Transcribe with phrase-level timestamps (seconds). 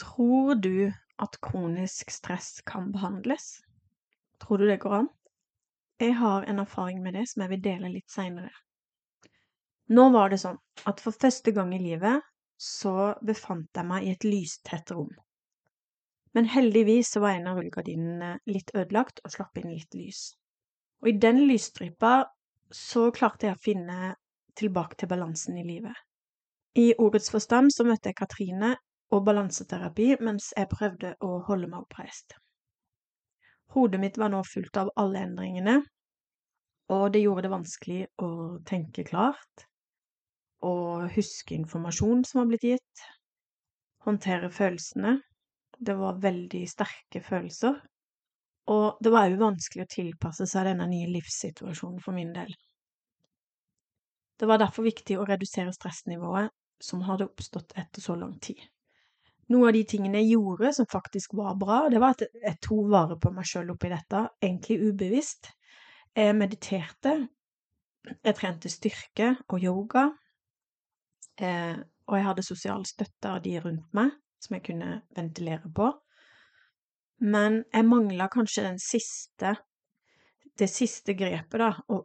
[0.00, 0.92] Tror du
[1.22, 3.62] at kronisk stress kan behandles?
[4.42, 5.08] Tror du det går an?
[6.02, 8.50] Jeg har en erfaring med det som jeg vil dele litt seinere.
[9.94, 10.58] Nå var det sånn
[10.90, 12.24] at for første gang i livet
[12.60, 15.12] så befant jeg meg i et lystett rom.
[16.34, 20.32] Men heldigvis så var en av rullegardinene litt ødelagt og slapp inn litt lys.
[21.04, 22.24] Og i den lysstripa
[22.74, 24.14] så klarte jeg å finne
[24.58, 25.94] tilbake til balansen i livet.
[26.74, 28.72] I ordets forstand så møtte jeg Katrine
[29.14, 32.34] og balanseterapi mens jeg prøvde å holde meg oppreist.
[33.74, 35.76] Hodet mitt var nå fullt av alle endringene,
[36.94, 38.30] og det gjorde det vanskelig å
[38.68, 39.66] tenke klart,
[40.64, 43.04] og huske informasjon som var blitt gitt,
[44.04, 45.16] håndtere følelsene.
[45.74, 47.80] Det var veldig sterke følelser,
[48.70, 52.52] og det var òg vanskelig å tilpasse seg denne nye livssituasjonen for min del.
[54.38, 56.52] Det var derfor viktig å redusere stressnivået
[56.82, 58.60] som hadde oppstått etter så lang tid.
[59.52, 62.90] Noe av de tingene jeg gjorde som faktisk var bra, det var at jeg tok
[62.92, 65.50] vare på meg sjøl oppi dette, egentlig ubevisst.
[66.16, 67.16] Jeg mediterte,
[68.14, 70.06] jeg trente styrke og yoga,
[71.40, 71.76] eh,
[72.08, 75.90] og jeg hadde sosial støtte av de rundt meg som jeg kunne ventilere på.
[77.24, 79.54] Men jeg mangla kanskje den siste
[80.58, 82.04] det siste grepet, da, å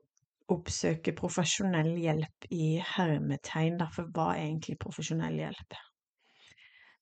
[0.50, 5.78] oppsøke profesjonell hjelp i hermetegn, derfor hva er egentlig profesjonell hjelp?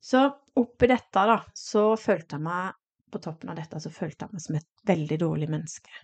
[0.08, 0.24] Så
[0.56, 2.76] oppi dette, da, så følte jeg meg
[3.12, 6.04] på toppen av dette så følte jeg meg som et veldig dårlig menneske.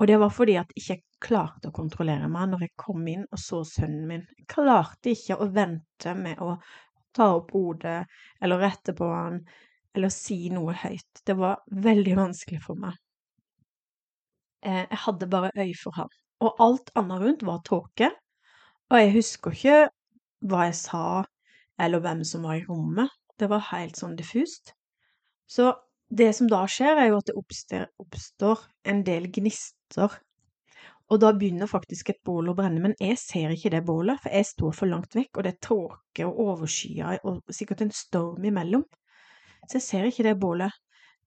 [0.00, 3.26] Og det var fordi at jeg ikke klarte å kontrollere meg når jeg kom inn
[3.28, 4.22] og så sønnen min.
[4.38, 6.54] Jeg klarte ikke å vente med å
[7.16, 7.98] ta opp hodet
[8.40, 9.42] eller rette på han
[9.96, 11.22] eller si noe høyt.
[11.26, 12.96] Det var veldig vanskelig for meg.
[14.64, 16.10] Eh, jeg hadde bare øye for han.
[16.40, 18.12] Og alt annet rundt var tåke.
[18.90, 19.80] Og jeg husker ikke
[20.48, 21.04] hva jeg sa,
[21.80, 23.19] eller hvem som var i rommet.
[23.40, 24.74] Det var helt sånn diffust.
[25.48, 25.72] Så
[26.10, 30.18] det som da skjer, er jo at det oppstår, en del gnister.
[31.10, 34.34] Og da begynner faktisk et bål å brenne, men jeg ser ikke det bålet, for
[34.34, 38.46] jeg står for langt vekk, og det er tåke og overskyer og sikkert en storm
[38.46, 38.84] imellom.
[39.66, 40.76] Så jeg ser ikke det bålet.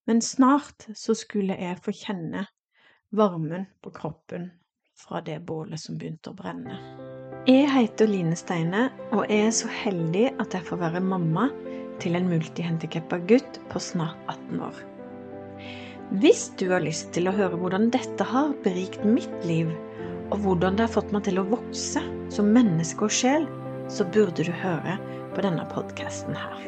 [0.07, 2.45] Men snart så skulle jeg få kjenne
[3.15, 4.49] varmen på kroppen
[4.99, 6.75] fra det bålet som begynte å brenne.
[7.47, 11.47] Jeg heter Line Steine, og jeg er så heldig at jeg får være mamma
[12.03, 14.83] til en multihandikappa gutt på snart 18 år.
[16.19, 19.71] Hvis du har lyst til å høre hvordan dette har berikt mitt liv,
[20.29, 22.03] og hvordan det har fått meg til å vokse
[22.33, 23.47] som menneske og sjel,
[23.91, 24.97] så burde du høre
[25.33, 26.63] på denne podkasten her.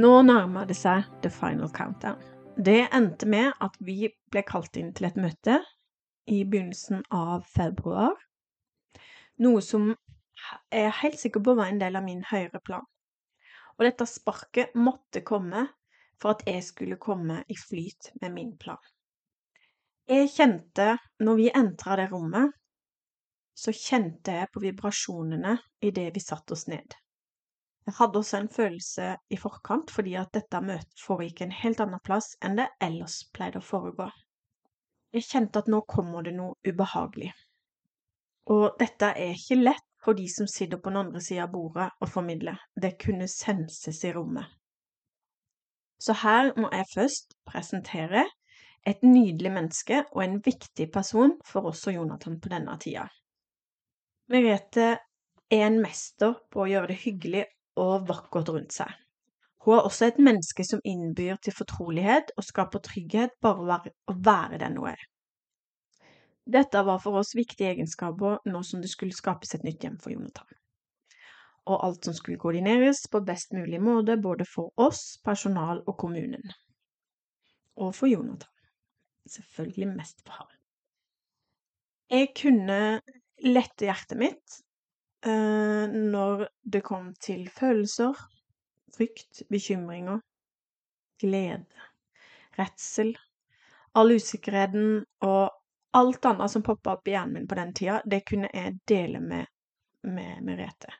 [0.00, 2.18] Nå nærmer det seg the final countdown.
[2.56, 5.58] Det endte med at vi ble kalt inn til et møte
[6.30, 8.14] i begynnelsen av februar.
[9.40, 12.86] Noe som jeg er helt sikker på var en del av min høyere plan.
[13.78, 15.66] Og dette sparket måtte komme
[16.20, 18.80] for at jeg skulle komme i flyt med min plan.
[20.10, 22.52] Jeg kjente, når vi entra det rommet,
[23.56, 26.96] så kjente jeg på vibrasjonene idet vi satte oss ned.
[27.86, 32.02] Jeg hadde også en følelse i forkant, fordi at dette møtet foregikk en helt annen
[32.04, 34.10] plass enn det ellers pleide å foregå.
[35.16, 37.32] Jeg kjente at nå kommer det noe ubehagelig.
[38.50, 41.90] Og dette er ikke lett for de som sitter på den andre sida av bordet
[42.00, 42.58] og formidler.
[42.74, 44.48] Det kunne senses i rommet.
[46.00, 48.24] Så her må jeg først presentere
[48.88, 53.04] et nydelig menneske og en viktig person for oss og Jonathan på denne tida.
[54.32, 54.88] Merete
[55.50, 57.44] er en mester på å gjøre det hyggelig
[57.80, 58.90] og vakkert rundt seg.
[59.60, 64.60] Hun er også et menneske som innbyr til fortrolighet og skaper trygghet bare å være
[64.62, 65.09] den hun er.
[66.50, 70.14] Dette var for oss viktige egenskaper nå som det skulle skapes et nytt hjem for
[70.14, 70.48] Jonathan.
[71.70, 76.50] Og alt som skulle koordineres på best mulig måte både for oss, personal og kommunen.
[77.78, 78.50] Og for Jonathan.
[79.30, 80.50] Selvfølgelig mest for ham.
[82.10, 82.80] Jeg kunne
[83.46, 84.56] lette hjertet mitt
[85.28, 88.18] uh, når det kom til følelser,
[88.96, 90.18] frykt, bekymringer,
[91.22, 91.86] glede,
[92.58, 93.14] redsel,
[93.94, 95.59] all usikkerheten og
[95.96, 99.20] alt annet som poppa opp i hjernen min på den tida, det kunne jeg dele
[99.20, 99.46] med,
[100.06, 100.92] med Merete.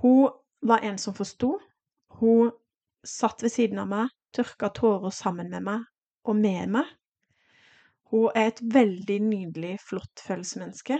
[0.00, 0.30] Hun
[0.60, 1.58] var en som forsto.
[2.20, 2.50] Hun
[3.06, 5.84] satt ved siden av meg, tørka tårer sammen med meg
[6.28, 6.88] og med meg.
[8.10, 10.98] Hun er et veldig nydelig, flott følelsesmenneske.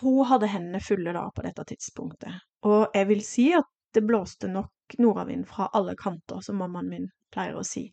[0.00, 4.48] Hun hadde hendene fulle da på dette tidspunktet, og jeg vil si at det blåste
[4.52, 7.86] nok nordavind fra alle kanter, som mammaen min pleier å si.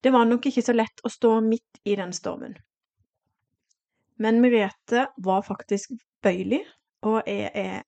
[0.00, 2.56] Det var nok ikke så lett å stå midt i den stormen.
[4.18, 5.92] Men Merete var faktisk
[6.22, 6.64] bøyelig,
[7.06, 7.82] og jeg er,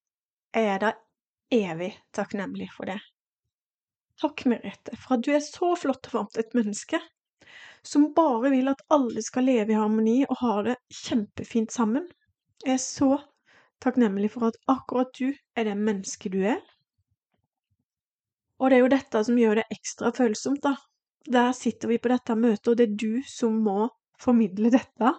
[0.54, 0.92] jeg er da
[1.50, 3.00] evig takknemlig for det.
[4.20, 7.00] Takk, Merete, for at du er så flott og varmt et menneske,
[7.82, 12.06] som bare vil at alle skal leve i harmoni og ha det kjempefint sammen.
[12.62, 13.14] Jeg er så
[13.80, 16.60] takknemlig for at akkurat du er det mennesket du er.
[18.60, 20.76] Og det er jo dette som gjør det ekstra følsomt, da.
[21.26, 23.88] Der sitter vi på dette møtet, og det er du som må
[24.20, 25.14] formidle dette,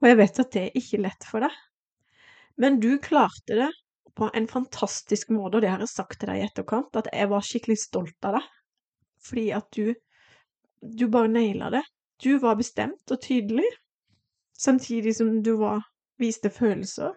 [0.00, 1.54] og jeg vet at det er ikke lett for deg.
[2.60, 3.70] Men du klarte det
[4.18, 7.30] på en fantastisk måte, og det har jeg sagt til deg i etterkant, at jeg
[7.32, 8.48] var skikkelig stolt av deg.
[9.22, 9.94] Fordi at du
[10.82, 11.84] Du bare naila det.
[12.18, 13.68] Du var bestemt og tydelig,
[14.58, 15.84] samtidig som du var
[16.18, 17.12] viste følelser.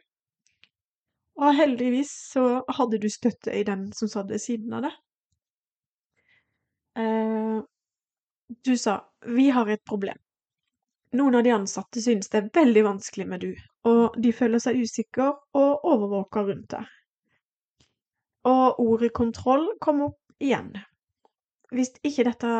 [1.41, 4.99] Og heldigvis så hadde du støtte i den som satt ved siden av deg.
[7.01, 7.59] Eh,
[8.65, 10.24] du sa 'vi har et problem'.
[11.15, 13.51] Noen av de ansatte synes det er veldig vanskelig med du,
[13.87, 16.89] og de føler seg usikre og overvåker rundt deg.
[18.49, 20.73] Og ordet kontroll kom opp igjen.
[21.73, 22.55] Hvis ikke dette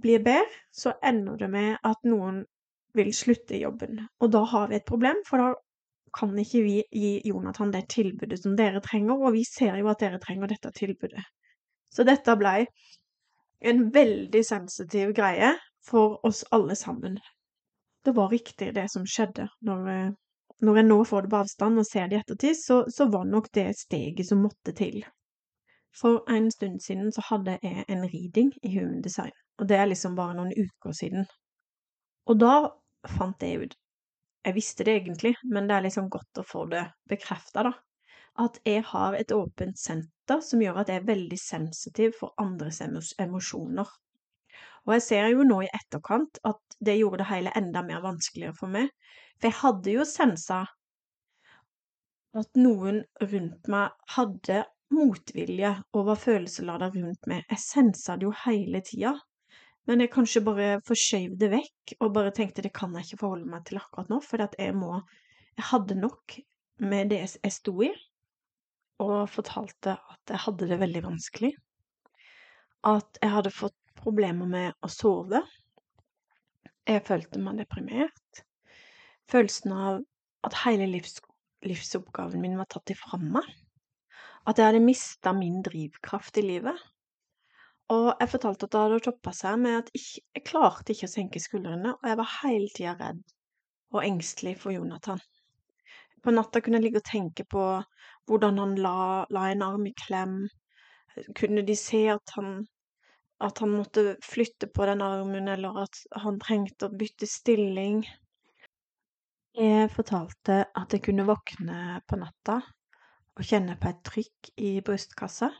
[0.00, 2.44] blir bedre, så ender det med at noen
[2.96, 4.00] vil slutte i jobben.
[4.20, 5.52] Og da har vi et problem, for da
[6.16, 10.00] kan ikke vi gi Jonathan det tilbudet som dere trenger, og vi ser jo at
[10.00, 11.24] dere trenger dette tilbudet.
[11.92, 12.64] Så dette blei
[13.66, 15.54] en veldig sensitiv greie
[15.84, 17.18] for oss alle sammen.
[18.06, 19.48] Det var riktig det som skjedde.
[19.66, 20.10] Når, eh,
[20.62, 23.24] når jeg nå får det på avstand og ser det i ettertid, så, så var
[23.26, 25.00] nok det steget som måtte til.
[26.00, 29.90] For en stund siden så hadde jeg en reading i Human Design, og det er
[29.90, 31.26] liksom bare noen uker siden.
[32.30, 32.54] Og da
[33.16, 33.76] fant jeg ut
[34.46, 37.72] Jeg visste det egentlig, men det er liksom godt å få det bekrefta, da.
[38.38, 42.78] At jeg har et åpent senter som gjør at jeg er veldig sensitiv for andres
[43.18, 43.90] emosjoner.
[44.86, 48.54] Og jeg ser jo nå i etterkant at det gjorde det hele enda mer vanskeligere
[48.56, 48.90] for meg.
[49.36, 50.62] For jeg hadde jo sensa
[52.36, 54.62] at noen rundt meg hadde
[54.94, 57.46] motvilje og var følelsesladet rundt meg.
[57.50, 59.16] Jeg sensa det jo hele tida.
[59.86, 63.50] Men jeg kanskje bare forskjøv det vekk og bare tenkte det kan jeg ikke forholde
[63.50, 65.00] meg til akkurat nå, for jeg må
[65.56, 66.34] Jeg hadde nok
[66.84, 67.88] med det jeg sto i,
[69.00, 71.52] og fortalte at jeg hadde det veldig vanskelig.
[72.84, 75.42] At jeg hadde fått problemer med å sove.
[76.86, 78.42] Jeg følte meg deprimert.
[79.30, 80.02] Følelsen av
[80.46, 81.18] at hele livs,
[81.66, 83.46] livsoppgaven min var tatt ifra meg.
[84.46, 86.84] At jeg hadde mista min drivkraft i livet.
[87.90, 91.12] Og jeg fortalte at det hadde toppa seg med at jeg, jeg klarte ikke å
[91.12, 93.22] senke skuldrene, og jeg var hele tida redd
[93.94, 95.20] og engstelig for Jonathan.
[96.22, 97.64] På natta kunne jeg ligge og tenke på
[98.26, 98.96] hvordan han la,
[99.30, 100.40] la en arm i klem.
[101.38, 102.64] Kunne de se at han,
[103.44, 108.04] at han måtte flytte på den armen, eller at han trengte å bytte stilling?
[109.56, 112.60] Jeg fortalte at jeg kunne våkne på natta
[113.36, 115.50] og kjenne på et trykk i brystkassa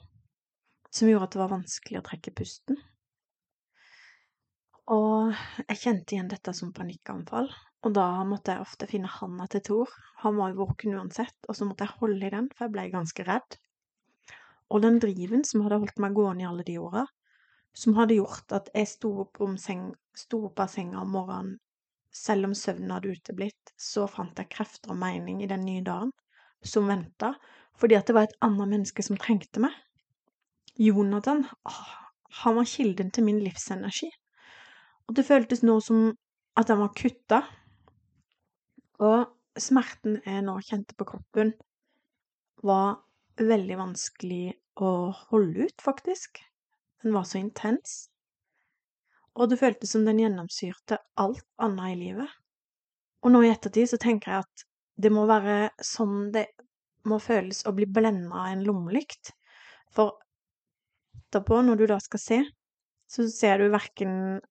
[0.96, 2.78] som gjorde at det var vanskelig å trekke pusten.
[4.93, 5.32] Og
[5.67, 7.49] jeg kjente igjen dette som panikkanfall,
[7.84, 9.94] og da måtte jeg ofte finne handa til Thor.
[10.22, 12.87] Han var jo våken uansett, og så måtte jeg holde i den, for jeg ble
[12.93, 13.58] ganske redd.
[14.70, 17.05] Og den driven som hadde holdt meg gående i alle de åra,
[17.76, 21.56] som hadde gjort at jeg sto opp, seng, sto opp av senga om morgenen,
[22.17, 26.14] selv om søvnen hadde uteblitt, så fant jeg krefter og mening i den nye dagen
[26.64, 27.34] som venta,
[27.77, 29.74] fordi at det var et annet menneske som trengte meg.
[30.81, 31.44] Jonathan,
[32.41, 34.08] han var kilden til min livsenergi.
[35.06, 36.08] Og det føltes nå som
[36.56, 37.43] at han var kutta.
[39.05, 41.53] Og smerten jeg nå kjente på kroppen,
[42.65, 43.03] var
[43.36, 46.41] veldig vanskelig å holde ut, faktisk.
[47.06, 48.08] Den var så intens.
[49.39, 52.32] Og det føltes som den gjennomsyrte alt annet i livet.
[53.22, 54.65] Og nå i ettertid så tenker jeg at
[54.98, 56.48] det må være sånn det
[57.06, 59.31] må føles å bli blenda av en lommelykt.
[59.94, 60.17] For
[61.20, 62.41] etterpå, når du da skal se,
[63.06, 64.43] så ser du verken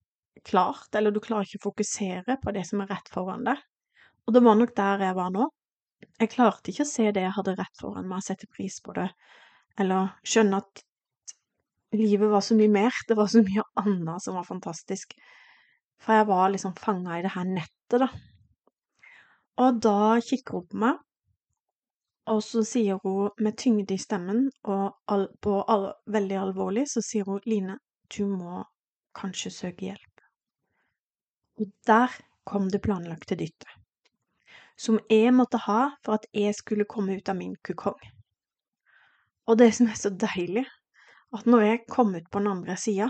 [0.47, 3.59] klart, eller du klarer ikke å fokusere på det som er rett foran deg.
[4.23, 5.51] Og det var nok der jeg var nå.
[6.23, 9.09] Jeg klarte ikke å se det jeg hadde rett foran meg, sette pris på det,
[9.75, 10.87] eller skjønne at
[11.99, 15.15] livet var så mye mer, det var så mye annet som var fantastisk.
[16.01, 18.09] For jeg var liksom fanga i det her nettet, da.
[19.63, 20.97] Og da kikker hun på meg,
[22.31, 27.03] og så sier hun med tyngde i stemmen, og all, på all, veldig alvorlig, så
[27.05, 27.77] sier hun Line,
[28.09, 28.63] du må
[29.15, 30.23] kanskje søke hjelp.
[31.61, 32.11] Og der
[32.45, 33.69] kom det planlagte dyttet,
[34.77, 38.01] som jeg måtte ha for at jeg skulle komme ut av min kukong.
[39.45, 40.65] Og det som er så deilig,
[41.33, 43.09] at når jeg kom ut på den andre sida,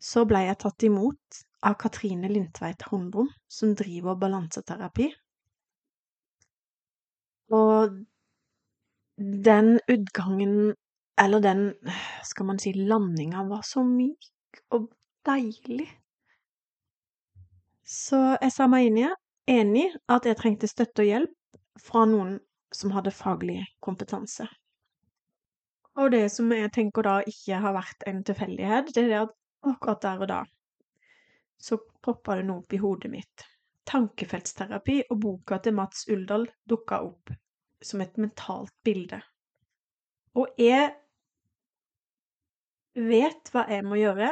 [0.00, 5.10] så blei jeg tatt imot av Katrine Lindtveit Hundrum, som driver balanseterapi.
[7.52, 7.98] Og
[9.20, 10.74] den utgangen,
[11.20, 11.64] eller den,
[12.24, 14.88] skal man si, landinga var så myk og
[15.28, 15.88] deilig.
[17.84, 19.08] Så jeg sa meg inn i
[19.50, 22.38] enig at jeg trengte støtte og hjelp fra noen
[22.72, 24.46] som hadde faglig kompetanse.
[25.98, 29.36] Og det som jeg tenker da ikke har vært en tilfeldighet, det er det at
[29.72, 30.40] akkurat der og da
[31.60, 33.44] så poppa det noe opp i hodet mitt.
[33.90, 37.32] Tankefeltsterapi og boka til Mats Uldal dukka opp
[37.84, 39.20] som et mentalt bilde.
[40.38, 40.92] Og jeg
[42.94, 44.30] vet hva jeg må gjøre,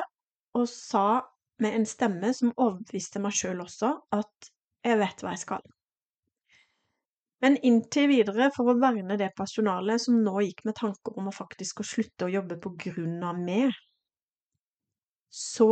[0.57, 1.21] og sa
[1.63, 4.51] med en stemme som overbeviste meg sjøl også, at
[4.87, 5.65] jeg vet hva jeg skal.
[7.41, 11.35] Men inntil videre, for å verne det personalet som nå gikk med tanker om å
[11.35, 13.77] faktisk å slutte å jobbe på grunn av meg,
[15.31, 15.69] så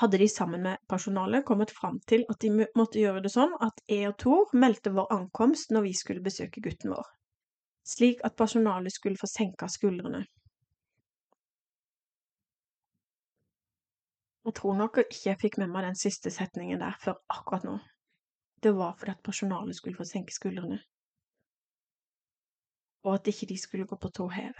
[0.00, 3.82] hadde de sammen med personalet kommet fram til at de måtte gjøre det sånn at
[3.90, 7.06] jeg og Tor meldte vår ankomst når vi skulle besøke gutten vår,
[7.86, 10.24] slik at personalet skulle få senka skuldrene.
[14.46, 17.76] Jeg tror nok ikke jeg fikk med meg den siste setningen der før akkurat nå.
[18.62, 20.78] Det var fordi at personalet skulle få senke skuldrene,
[23.04, 24.56] og at ikke de skulle gå på tå hev.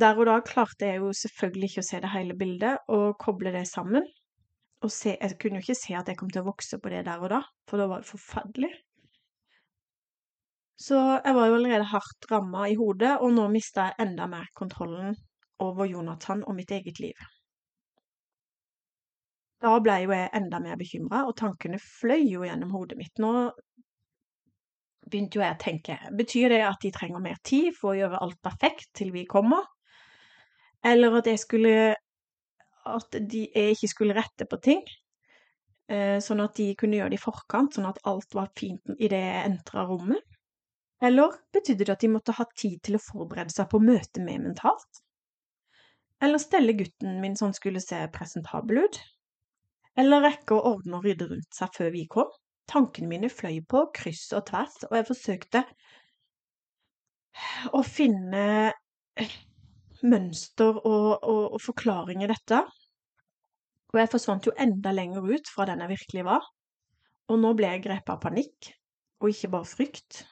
[0.00, 3.50] Der og da klarte jeg jo selvfølgelig ikke å se det hele bildet og koble
[3.56, 4.06] det sammen,
[4.80, 7.02] og se Jeg kunne jo ikke se at jeg kom til å vokse på det
[7.08, 8.70] der og da, for da var det forferdelig.
[10.80, 14.46] Så jeg var jo allerede hardt ramma i hodet, og nå mista jeg enda mer
[14.56, 15.18] kontrollen
[15.60, 17.26] over Jonathan og mitt eget liv.
[19.60, 23.12] Da ble jo jeg enda mer bekymra, og tankene fløy jo gjennom hodet mitt.
[23.20, 23.50] Nå
[25.10, 28.20] begynte jo jeg å tenke Betyr det at de trenger mer tid for å gjøre
[28.22, 29.66] alt perfekt til vi kommer?
[30.86, 31.74] Eller at jeg skulle
[32.88, 34.80] at de, jeg ikke skulle rette på ting.
[35.90, 39.20] Eh, sånn at de kunne gjøre det i forkant, sånn at alt var fint idet
[39.20, 40.24] jeg entra rommet.
[41.02, 44.44] Eller betydde det at de måtte ha tid til å forberede seg på møtet med
[44.44, 45.02] mentalt?
[46.20, 49.00] Eller stelle gutten min så skulle se presentabel ut?
[49.98, 52.30] Eller rekke å ordne og rydde rundt seg før vi kom?
[52.70, 55.64] Tankene mine fløy på kryss og tvers, og jeg forsøkte
[57.74, 58.44] å finne
[60.06, 62.62] mønster og, og, og forklaring i dette.
[63.90, 66.46] Og jeg forsvant jo enda lenger ut fra den jeg virkelig var.
[67.30, 68.70] Og nå ble jeg grepet av panikk,
[69.22, 70.22] og ikke bare frykt.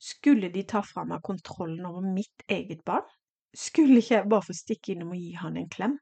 [0.00, 3.06] Skulle de ta fra meg kontrollen over mitt eget barn?
[3.50, 5.98] Skulle ikke jeg bare få stikke innom og gi han en klem?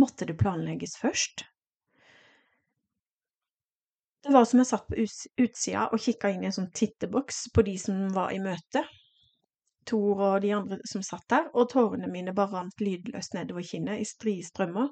[0.00, 1.44] Måtte det planlegges først?
[4.22, 4.98] Det var som jeg satt på
[5.40, 8.82] utsida og kikka inn i en sånn titteboks på de som var i møte.
[9.88, 14.02] Tor og de andre som satt der, og tårene mine bare rant lydløst nedover kinnet
[14.02, 14.90] i strie strømmer,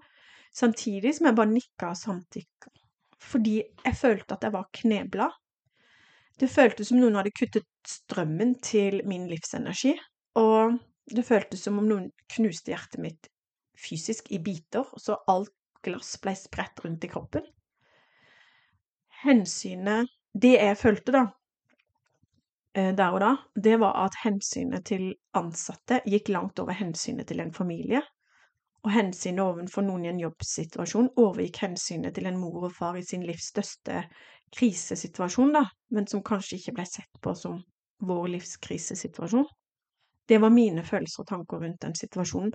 [0.56, 2.72] samtidig som jeg bare nikka og samtykka,
[3.20, 5.28] fordi jeg følte at jeg var knebla.
[6.40, 9.92] Det føltes som noen hadde kuttet strømmen til min livsenergi,
[10.40, 10.78] og
[11.12, 13.28] det føltes som om noen knuste hjertet mitt
[13.78, 15.52] fysisk i biter, så alt
[15.84, 17.44] glass ble spredt rundt i kroppen.
[19.24, 21.24] Hensynet Det jeg følte, da,
[22.78, 27.40] Eh, der og da, det var at hensynet til ansatte gikk langt over hensynet til
[27.42, 28.02] en familie.
[28.86, 33.02] Og hensynet overfor noen i en jobbsituasjon overgikk hensynet til en mor og far i
[33.02, 34.04] sin livs største
[34.54, 37.58] krisesituasjon, da, men som kanskje ikke ble sett på som
[38.06, 39.48] vår livs krisesituasjon.
[40.28, 42.52] Det var mine følelser og tanker rundt den situasjonen,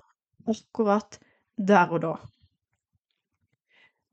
[0.47, 1.19] akkurat
[1.57, 2.13] der og da.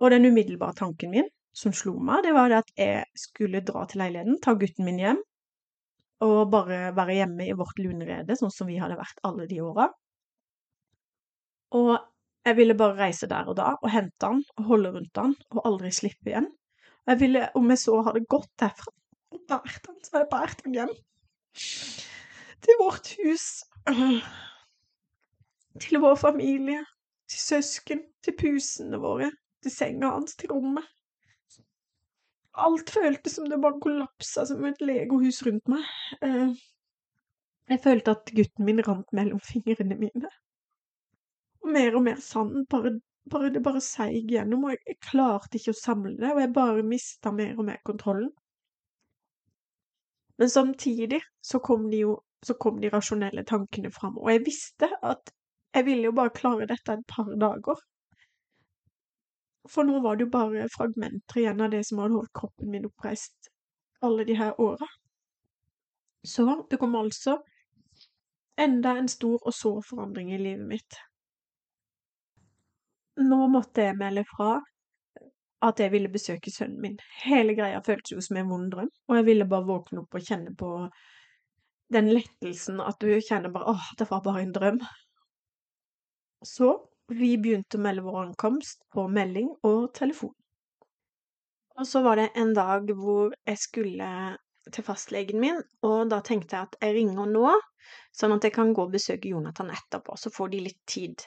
[0.00, 3.84] Og den umiddelbare tanken min, som slo meg, det var det at jeg skulle dra
[3.88, 5.22] til leiligheten, ta gutten min hjem,
[6.26, 9.88] og bare være hjemme i vårt lunerede, sånn som vi hadde vært alle de åra.
[11.76, 11.92] Og
[12.46, 15.62] jeg ville bare reise der og da og hente han og holde rundt han og
[15.68, 16.48] aldri slippe igjen.
[17.08, 18.92] Jeg ville, om jeg så hadde gått derfra
[19.34, 20.94] og båret han, så hadde jeg båret han hjem.
[22.60, 23.46] Til vårt hus.
[25.80, 26.84] Til vår familie.
[27.30, 28.02] Til søsken.
[28.24, 29.30] Til pusene våre.
[29.62, 30.36] Til senga hans.
[30.36, 30.86] Til rommet.
[32.58, 35.84] Alt føltes som det bare kollapsa som et legohus rundt meg.
[36.26, 36.54] Eh,
[37.70, 40.30] jeg følte at gutten min rant mellom fingrene mine.
[41.62, 42.64] Og mer og mer sand.
[42.72, 42.96] Bare,
[43.30, 46.86] bare, det bare seig gjennom, og jeg, klarte ikke å samle det, og jeg bare
[46.86, 48.32] mista mer og mer kontrollen.
[50.40, 54.88] Men samtidig så kom de jo så kom de rasjonelle tankene fram, og jeg visste
[55.04, 55.32] at
[55.74, 57.82] jeg ville jo bare klare dette et par dager.
[59.68, 62.88] For nå var det jo bare fragmenter igjen av det som hadde holdt kroppen min
[62.88, 63.50] oppreist
[64.00, 64.86] alle de her åra.
[66.24, 67.42] Så det kom altså
[68.60, 70.98] enda en stor og sår forandring i livet mitt.
[73.20, 74.58] Nå måtte jeg melde fra
[75.64, 76.98] at jeg ville besøke sønnen min.
[77.24, 80.24] Hele greia føltes jo som en vond drøm, og jeg ville bare våkne opp og
[80.24, 80.70] kjenne på
[81.92, 84.80] den lettelsen at du kjenner bare åh, det var bare en drøm.
[86.46, 86.72] Så
[87.16, 90.34] vi begynte å melde vår ankomst på melding og telefon.
[91.80, 94.10] Og så var det en dag hvor jeg skulle
[94.70, 97.54] til fastlegen min, og da tenkte jeg at jeg ringer nå,
[98.14, 101.24] sånn at jeg kan gå og besøke Jonathan etterpå, så får de litt tid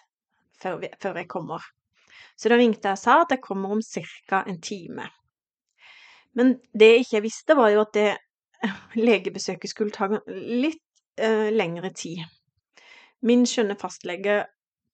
[0.62, 1.66] før, vi, før jeg kommer.
[2.38, 3.82] Så da ringte jeg og sa at jeg kommer om
[4.30, 4.44] ca.
[4.48, 5.10] en time.
[6.34, 8.10] Men det jeg ikke visste, var jo at det
[9.08, 10.82] legebesøket skulle ta litt
[11.22, 12.24] uh, lengre tid.
[13.24, 14.44] Min skjønne fastlege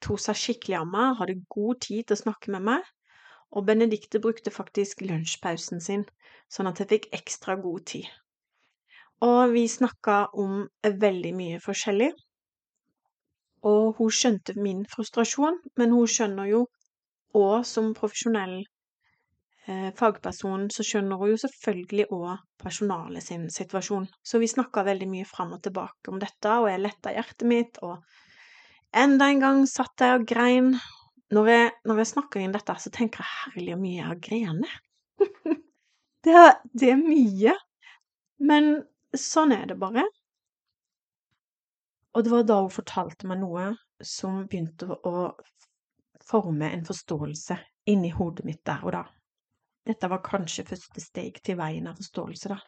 [0.05, 2.87] tok seg skikkelig av meg, hadde god tid til å snakke med meg,
[3.49, 6.05] og Benedicte brukte faktisk lunsjpausen sin,
[6.49, 8.09] sånn at jeg fikk ekstra god tid.
[9.25, 10.61] Og vi snakka om
[11.03, 12.11] veldig mye forskjellig.
[13.67, 16.61] Og hun skjønte min frustrasjon, men hun skjønner jo
[17.35, 24.07] òg som profesjonell eh, fagperson, så skjønner hun jo selvfølgelig òg personalet sin situasjon.
[24.23, 27.83] Så vi snakka veldig mye fram og tilbake om dette, og jeg letta hjertet mitt,
[27.83, 27.99] og
[28.96, 30.74] enda en gang satt jeg og grein.
[31.34, 34.77] Når jeg, når jeg snakker inn dette, så tenker jeg herlig mye jeg har grenet.
[36.25, 37.53] det, det er mye.
[38.39, 38.72] Men
[39.13, 40.08] sånn er det bare.
[42.17, 43.69] Og det var da hun fortalte meg noe
[44.01, 45.29] som begynte å
[46.25, 47.58] forme en forståelse
[47.93, 49.03] inni hodet mitt der og da.
[49.86, 52.60] Dette var kanskje første steg til veien av forståelse, da.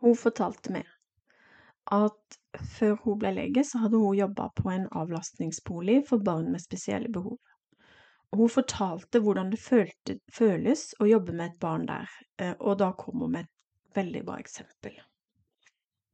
[0.00, 0.88] Hun fortalte meg
[1.90, 2.38] at
[2.78, 7.10] før hun ble lege, så hadde hun jobba på en avlastningsbolig for barn med spesielle
[7.12, 7.38] behov.
[8.36, 12.92] Hun fortalte hvordan det følte, føles å jobbe med et barn der, eh, og da
[12.98, 14.94] kom hun med et veldig bra eksempel.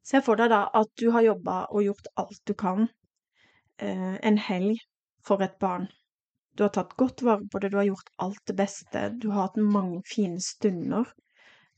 [0.06, 2.86] Se for deg da at du har jobba og gjort alt du kan
[3.82, 4.80] eh, en helg
[5.26, 5.88] for et barn.
[6.56, 9.50] Du har tatt godt vare på det, du har gjort alt det beste, du har
[9.50, 11.04] hatt mange fine stunder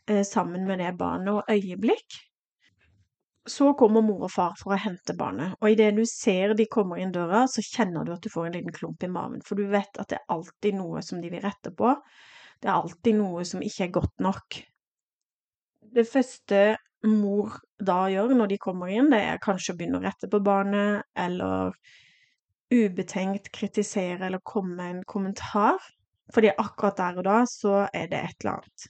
[0.07, 2.21] eh, sammen med det barnet og øyeblikk.
[3.49, 7.01] Så kommer mor og far for å hente barnet, og idet du ser de kommer
[7.01, 9.71] inn døra, så kjenner du at du får en liten klump i maven, for du
[9.73, 11.95] vet at det er alltid noe som de vil rette på.
[12.61, 14.59] Det er alltid noe som ikke er godt nok.
[15.95, 16.61] Det første
[17.09, 20.43] mor da gjør når de kommer inn, det er kanskje å begynne å rette på
[20.45, 21.73] barnet, eller
[22.69, 25.79] ubetenkt kritisere eller komme med en kommentar.
[26.35, 28.89] Fordi akkurat der og da så er det et eller annet.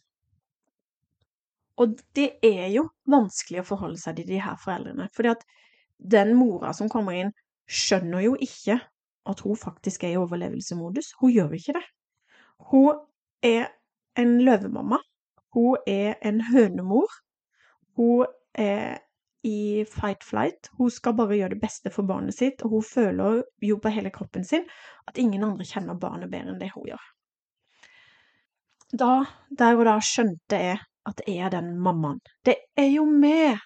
[1.79, 5.09] Og det er jo vanskelig å forholde seg til de her foreldrene.
[5.14, 5.45] Fordi at
[5.99, 7.35] den mora som kommer inn,
[7.69, 8.79] skjønner jo ikke
[9.29, 11.12] at hun faktisk er i overlevelsesmodus.
[11.21, 11.85] Hun gjør ikke det.
[12.71, 13.03] Hun
[13.45, 13.69] er
[14.19, 14.99] en løvemamma.
[15.55, 17.12] Hun er en hønemor.
[17.99, 18.27] Hun
[18.59, 18.99] er
[19.47, 20.73] i fight-flight.
[20.79, 24.11] Hun skal bare gjøre det beste for barnet sitt, og hun føler jo på hele
[24.14, 24.67] kroppen sin
[25.09, 27.07] at ingen andre kjenner barnet bedre enn det hun gjør.
[28.99, 29.12] Da,
[29.53, 32.21] der og da, skjønte jeg at jeg er den mammaen.
[32.47, 33.59] Det er jo meg!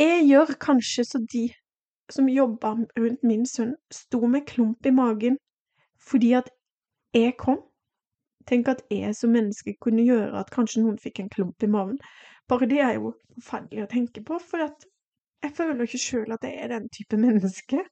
[0.00, 1.46] Jeg gjør kanskje så de
[2.12, 5.38] som jobba rundt min sønn, sto med klump i magen
[6.02, 6.48] fordi at
[7.14, 7.60] jeg kom.
[8.48, 12.00] Tenk at jeg som menneske kunne gjøre at kanskje noen fikk en klump i magen.
[12.50, 16.58] Bare det er jo forferdelig å tenke på, for jeg føler ikke sjøl at jeg
[16.64, 17.84] er den type menneske.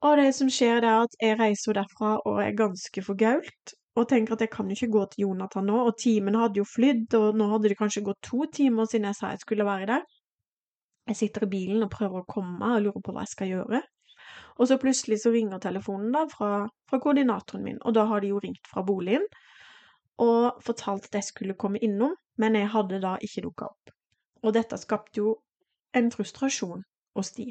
[0.00, 3.74] Og det som skjer, er at jeg reiser derfra og er ganske forgault.
[4.00, 6.64] Og tenker at jeg kan jo ikke gå til Jonathan nå, og timen hadde jo
[6.64, 9.88] flydd, og nå hadde det kanskje gått to timer siden jeg sa jeg skulle være
[9.90, 10.04] der.
[11.10, 13.50] Jeg sitter i bilen og prøver å komme meg og lurer på hva jeg skal
[13.50, 13.82] gjøre.
[14.60, 16.50] Og så plutselig så ringer telefonen da fra,
[16.88, 19.26] fra koordinatoren min, og da har de jo ringt fra boligen
[20.20, 23.92] og fortalt at jeg skulle komme innom, men jeg hadde da ikke dukka opp.
[24.44, 25.34] Og dette skapte jo
[25.96, 26.84] en frustrasjon
[27.16, 27.48] hos de.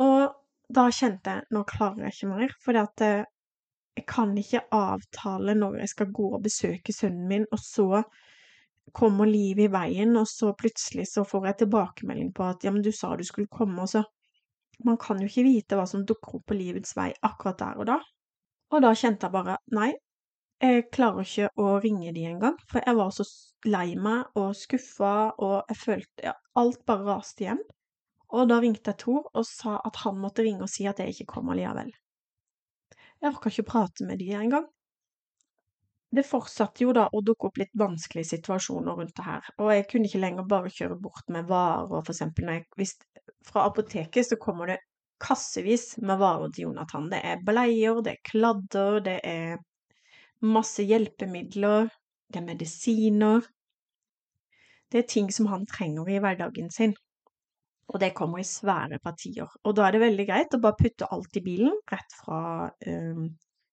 [0.00, 0.32] Og
[0.72, 2.80] da kjente jeg nå klarer jeg ikke mer, for
[3.96, 8.02] jeg kan ikke avtale når jeg skal gå og besøke sønnen min, og så
[8.94, 12.82] kommer livet i veien, og så plutselig så får jeg tilbakemelding på at ja, men
[12.82, 14.04] du sa du skulle komme, og så
[14.80, 17.86] Man kan jo ikke vite hva som dukker opp på livets vei akkurat der og
[17.90, 17.98] da.
[18.72, 19.90] Og da kjente jeg bare nei,
[20.64, 23.26] jeg klarer ikke å ringe de engang, for jeg var så
[23.68, 27.60] lei meg og skuffa, og jeg følte ja, alt bare raste igjen.
[28.32, 31.12] Og da ringte jeg Tor og sa at han måtte ringe og si at jeg
[31.12, 31.92] ikke kom allikevel.
[33.20, 34.66] Jeg orka ikke prate med de engang.
[36.10, 39.84] Det fortsatte jo da å dukke opp litt vanskelige situasjoner rundt det her, og jeg
[39.92, 42.96] kunne ikke lenger bare kjøre bort med varer, for eksempel når jeg hvis,
[43.46, 44.80] Fra apoteket så kommer det
[45.22, 47.06] kassevis med varer til Jonathan.
[47.12, 49.60] Det er bleier, det er kladder, det er
[50.44, 51.88] masse hjelpemidler,
[52.32, 53.40] det er medisiner
[54.92, 56.96] Det er ting som han trenger i hverdagen sin.
[57.90, 59.48] Og det kommer i svære partier.
[59.66, 63.26] Og da er det veldig greit å bare putte alt i bilen rett fra, eh,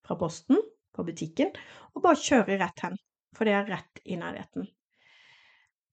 [0.05, 0.57] fra posten.
[0.97, 1.51] på butikken
[1.93, 2.95] og bare kjøre rett hen,
[3.37, 4.65] for det er rett i nærheten.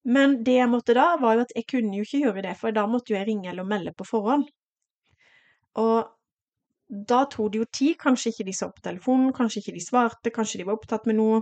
[0.05, 2.73] Men det jeg måtte da, var jo at jeg kunne jo ikke gjøre det, for
[2.73, 4.47] da måtte jo jeg ringe eller melde på forhånd.
[5.81, 6.09] Og
[7.09, 10.33] da tok det jo tid, kanskje ikke de så på telefonen, kanskje ikke de svarte,
[10.33, 11.41] kanskje de var opptatt med noe,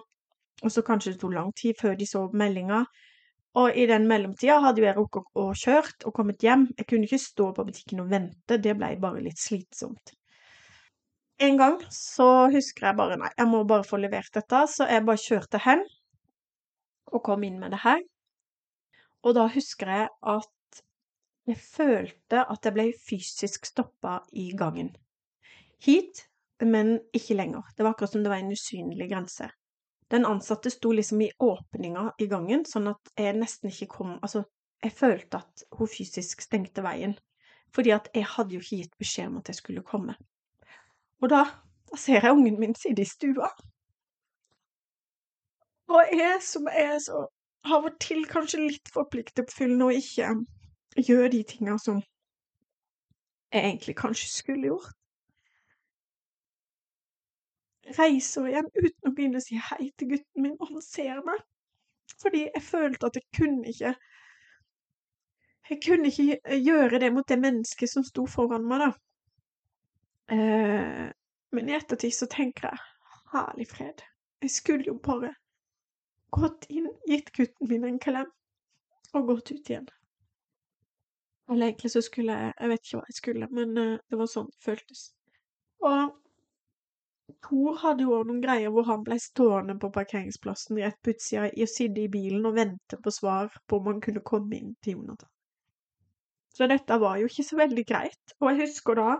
[0.63, 2.83] og så kanskje det tok lang tid før de så meldinga.
[3.59, 6.65] Og i den mellomtida hadde jo jeg rukket å kjørt og kommet hjem.
[6.77, 10.15] Jeg kunne ikke stå på butikken og vente, det ble bare litt slitsomt.
[11.43, 15.05] En gang så husker jeg bare nei, jeg må bare få levert dette, så jeg
[15.05, 15.85] bare kjørte hen
[17.13, 18.01] og kom inn med det her.
[19.23, 20.81] Og da husker jeg at
[21.49, 24.93] jeg følte at jeg ble fysisk stoppa i gangen.
[25.83, 26.23] Hit,
[26.63, 27.67] men ikke lenger.
[27.75, 29.49] Det var akkurat som det var en usynlig grense.
[30.13, 34.43] Den ansatte sto liksom i åpninga i gangen, sånn at jeg nesten ikke kom Altså,
[34.83, 37.15] jeg følte at hun fysisk stengte veien,
[37.73, 40.13] fordi at jeg hadde jo ikke gitt beskjed om at jeg skulle komme.
[41.23, 41.45] Og da,
[41.89, 43.49] da ser jeg ungen min sitte i stua.
[45.89, 47.25] Og jeg som er så
[47.63, 52.01] av og til kanskje litt for pliktoppfyllende og ikke gjør de tinga som
[53.53, 54.93] jeg egentlig kanskje skulle gjort.
[57.97, 61.41] Reiser igjen uten å begynne å si hei til gutten min, og han ser meg.
[62.21, 63.95] Fordi jeg følte at jeg kunne ikke
[65.69, 68.89] Jeg kunne ikke gjøre det mot det mennesket som sto foran meg, da.
[70.35, 71.05] Eh,
[71.55, 72.81] men i ettertid så tenker jeg
[73.31, 74.03] herlig fred.
[74.43, 75.31] Jeg skulle jo bare
[76.35, 78.27] gått inn, gitt gutten min en klem
[79.13, 79.87] og gått ut igjen.
[81.51, 84.29] Eller egentlig så skulle jeg Jeg vet ikke hva jeg skulle, men uh, det var
[84.31, 85.03] sånn det føltes.
[85.83, 86.22] Og
[87.43, 91.45] Tor hadde jo òg noen greier hvor han ble stående på parkeringsplassen rett på utsida
[91.47, 94.97] å sitte i bilen og vente på svar på om han kunne komme inn til
[94.97, 95.29] Jonathan.
[96.53, 99.13] Så dette var jo ikke så veldig greit, og jeg husker da,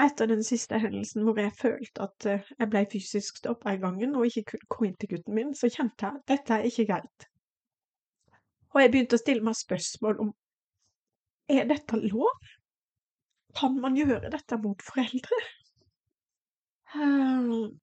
[0.00, 4.14] etter den siste hendelsen hvor jeg følte at uh, jeg ble fysisk stoppa i gangen
[4.14, 6.86] og ikke kunne komme inn til gutten min, så kjente jeg at dette er ikke
[6.92, 7.26] greit.
[8.70, 10.34] Og jeg begynte å stille meg spørsmål om
[11.50, 12.52] er dette lov?
[13.58, 15.40] Kan man gjøre dette mot foreldre?
[16.94, 17.80] Ehm,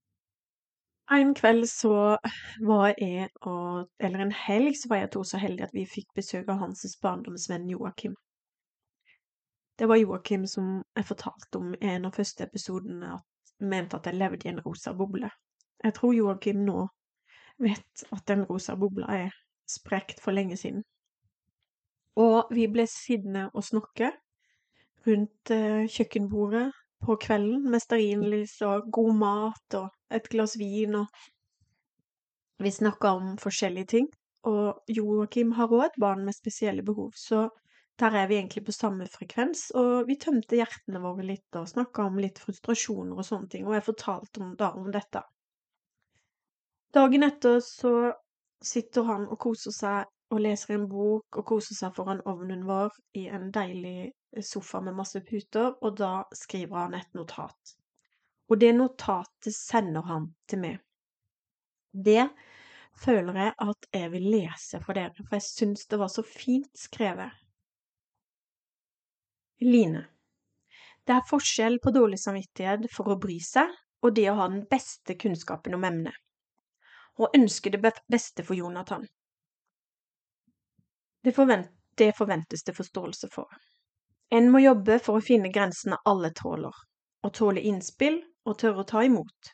[1.12, 2.18] en kveld så
[2.60, 6.10] var jeg og Eller en helg så var jeg to så heldige at vi fikk
[6.16, 8.16] besøk av hans barndomsvenn Joakim.
[9.80, 14.06] Det var Joakim som jeg fortalte om i en av første episodene at mente at
[14.06, 15.30] jeg levde i en rosa boble.
[15.84, 16.88] Jeg tror Joakim nå
[17.58, 19.36] vet at den rosa bobla er
[19.70, 20.84] sprekt for lenge siden.
[22.16, 24.12] Og vi ble sittende og snakke
[25.08, 26.72] rundt eh, kjøkkenbordet
[27.06, 31.26] på kvelden med stearinlys og god mat og et glass vin og
[32.58, 34.08] Vi snakker om forskjellige ting,
[34.50, 37.50] og Joakim har òg et barn med spesielle behov, så
[38.02, 42.08] der er vi egentlig på samme frekvens, og vi tømte hjertene våre litt og snakka
[42.10, 45.22] om litt frustrasjoner og sånne ting, og jeg fortalte om, da om dette.
[46.94, 47.94] Dagen etter så
[48.64, 52.96] sitter han og koser seg og leser en bok og koser seg foran ovnen vår
[53.22, 54.12] i en deilig
[54.46, 57.78] sofa med masse puter, og da skriver han et notat.
[58.48, 60.78] Og det notatet sender han til meg.
[61.92, 62.28] Det
[62.98, 66.72] føler jeg at jeg vil lese for dere, for jeg syns det var så fint
[66.78, 67.34] skrevet.
[69.66, 70.06] Line.
[71.08, 73.72] Det er forskjell på dårlig samvittighet for å bry seg
[74.06, 76.16] og det å ha den beste kunnskapen om emnet,
[77.18, 79.08] og ønske det beste for Jonathan.
[81.26, 81.34] Det,
[81.98, 83.50] det forventes det forståelse for.
[84.30, 86.76] En må jobbe for å finne grensene alle tåler,
[87.24, 89.52] og tåle innspill og tørre å ta imot,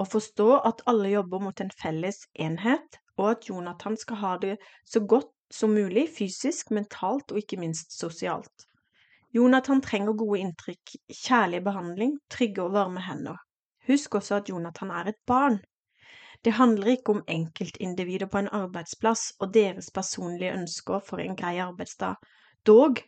[0.00, 4.54] og forstå at alle jobber mot en felles enhet, og at Jonathan skal ha det
[4.88, 8.66] så godt som mulig fysisk, mentalt og ikke minst sosialt.
[9.34, 13.36] Jonathan trenger gode inntrykk, kjærlig behandling, trygge og varme hender.
[13.88, 15.60] Husk også at Jonathan er et barn.
[16.44, 21.58] Det handler ikke om enkeltindivider på en arbeidsplass og deres personlige ønsker for en grei
[21.62, 22.16] arbeidsdag,
[22.66, 23.02] dog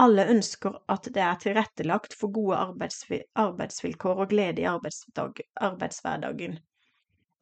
[0.00, 6.58] alle ønsker at det er tilrettelagt for gode arbeidsvilkår og glede i arbeidshverdagen.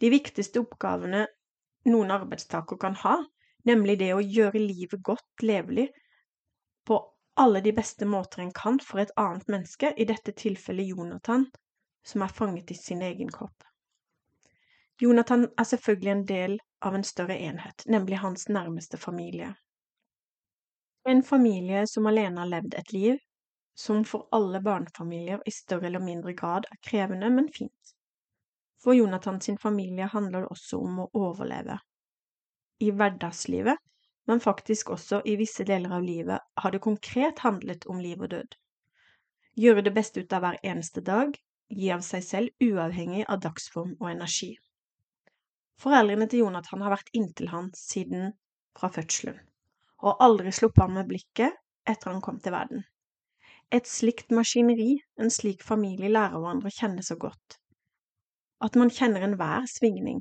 [0.00, 1.26] De viktigste oppgavene
[1.88, 3.16] noen arbeidstaker kan ha,
[3.68, 5.88] nemlig det å gjøre livet godt levelig
[6.86, 6.98] på
[7.40, 11.46] alle de beste måter en kan for et annet menneske, i dette tilfellet Jonathan,
[12.04, 13.64] som er fanget i sin egen kropp.
[15.00, 19.54] Jonathan er selvfølgelig en del av en større enhet, nemlig hans nærmeste familie.
[21.04, 23.18] En familie som alene har levd et liv
[23.74, 27.94] som for alle barnefamilier i større eller mindre grad er krevende, men fint.
[28.82, 31.78] For Jonathan sin familie handler det også om å overleve.
[32.78, 33.78] I hverdagslivet,
[34.26, 38.30] men faktisk også i visse deler av livet, har det konkret handlet om liv og
[38.34, 38.58] død.
[39.58, 41.34] Gjøre det beste ut av hver eneste dag,
[41.68, 44.54] gi av seg selv uavhengig av dagsform og energi.
[45.82, 48.34] Foreldrene til Jonathan har vært inntil han siden
[48.78, 49.38] fra fødselen,
[50.02, 52.84] og aldri sluppet han med blikket etter han kom til verden.
[53.72, 57.58] Et slikt maskineri, en slik familie, lærer hverandre å kjenne så godt.
[58.62, 60.20] At man kjenner enhver svingning,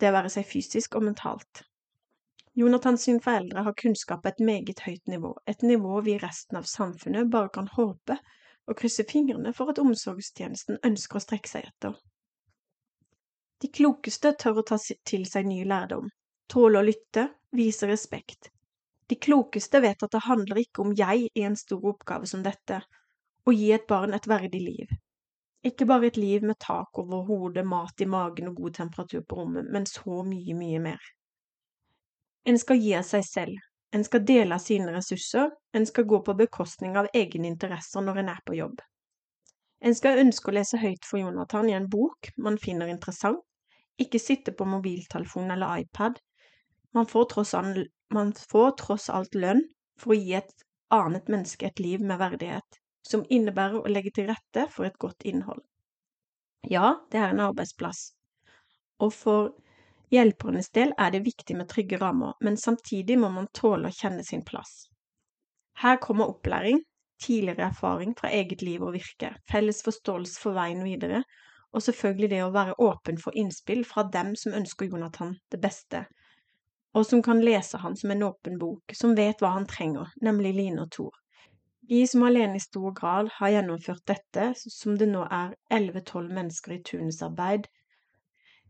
[0.00, 1.62] det være seg fysisk og mentalt.
[2.58, 6.66] Jonathans foreldre har kunnskap på et meget høyt nivå, et nivå vi i resten av
[6.66, 8.18] samfunnet bare kan håpe
[8.68, 11.94] og krysse fingrene for at omsorgstjenesten ønsker å strekke seg etter.
[13.62, 16.10] De klokeste tør å ta til seg ny lærdom,
[16.50, 18.50] tåle å lytte, vise respekt.
[19.08, 22.82] De klokeste vet at det handler ikke om jeg i en stor oppgave som dette,
[23.48, 24.90] å gi et barn et verdig liv.
[25.64, 29.40] Ikke bare et liv med tak over hodet, mat i magen og god temperatur på
[29.40, 31.08] rommet, men så mye, mye mer.
[32.44, 33.64] En skal gi av seg selv,
[33.96, 38.22] en skal dele av sine ressurser, en skal gå på bekostning av egne interesser når
[38.22, 38.78] en er på jobb.
[39.80, 43.40] En skal ønske å lese høyt for Jonathan i en bok man finner interessant,
[43.98, 46.20] ikke sitte på mobiltelefon eller iPad.
[46.94, 49.62] Man får, tross alt, man får tross alt lønn
[50.00, 50.52] for å gi et
[50.94, 55.26] annet menneske et liv med verdighet, som innebærer å legge til rette for et godt
[55.28, 55.60] innhold.
[56.68, 58.12] Ja, det er en arbeidsplass,
[58.98, 59.50] og for
[60.12, 64.24] hjelpernes del er det viktig med trygge rammer, men samtidig må man tåle å kjenne
[64.24, 64.88] sin plass.
[65.78, 66.80] Her kommer opplæring,
[67.22, 71.22] tidligere erfaring fra eget liv og virke, felles forståelse for veien videre,
[71.74, 76.06] og selvfølgelig det å være åpen for innspill fra dem som ønsker Jonathan det beste,
[76.96, 80.54] og som kan lese han som en åpen bok, som vet hva han trenger, nemlig
[80.56, 81.14] Line og Thor.
[81.88, 86.76] De som alene i stor grad har gjennomført dette, som det nå er elleve–tolv mennesker
[86.76, 87.68] i turnusarbeid,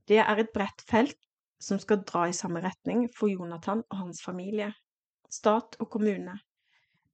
[0.09, 1.18] det er et bredt felt
[1.62, 4.70] som skal dra i samme retning for Jonathan og hans familie,
[5.31, 6.38] stat og kommune,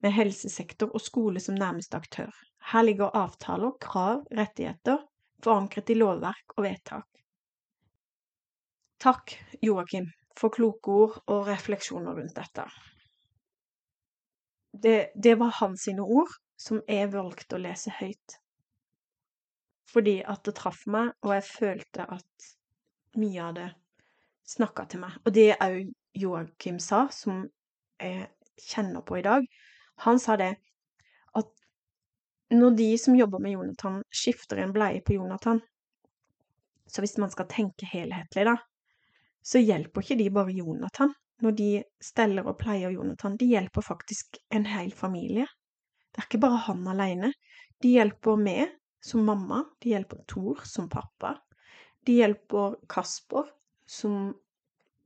[0.04, 2.30] med helsesektor og skole som nærmeste aktør.
[2.72, 5.00] Her ligger avtaler, krav, rettigheter
[5.44, 7.08] forankret i lovverk og vedtak.
[9.02, 10.06] Takk, Joakim,
[10.38, 12.64] for kloke ord og refleksjoner rundt dette.
[14.74, 18.38] Det, det var hans ord som jeg valgte å lese høyt.
[19.94, 22.48] Fordi at det traff meg, og jeg følte at
[23.20, 23.68] mye av det
[24.50, 25.18] snakka til meg.
[25.22, 27.44] Og det òg Joakim sa, som
[28.00, 28.28] jeg
[28.60, 29.46] kjenner på i dag.
[30.06, 30.52] Han sa det
[31.38, 31.50] at
[32.54, 35.62] når de som jobber med Jonathan, skifter en bleie på Jonathan,
[36.86, 38.58] så hvis man skal tenke helhetlig, da,
[39.44, 41.12] så hjelper ikke de bare Jonathan
[41.44, 41.68] når de
[42.02, 45.46] steller og pleier Jonathan, de hjelper faktisk en hel familie.
[46.12, 47.32] Det er ikke bare han alene.
[47.82, 51.34] De hjelper meg som mamma, de hjelper Thor som pappa,
[52.06, 53.50] de hjelper Kasper
[53.84, 54.30] som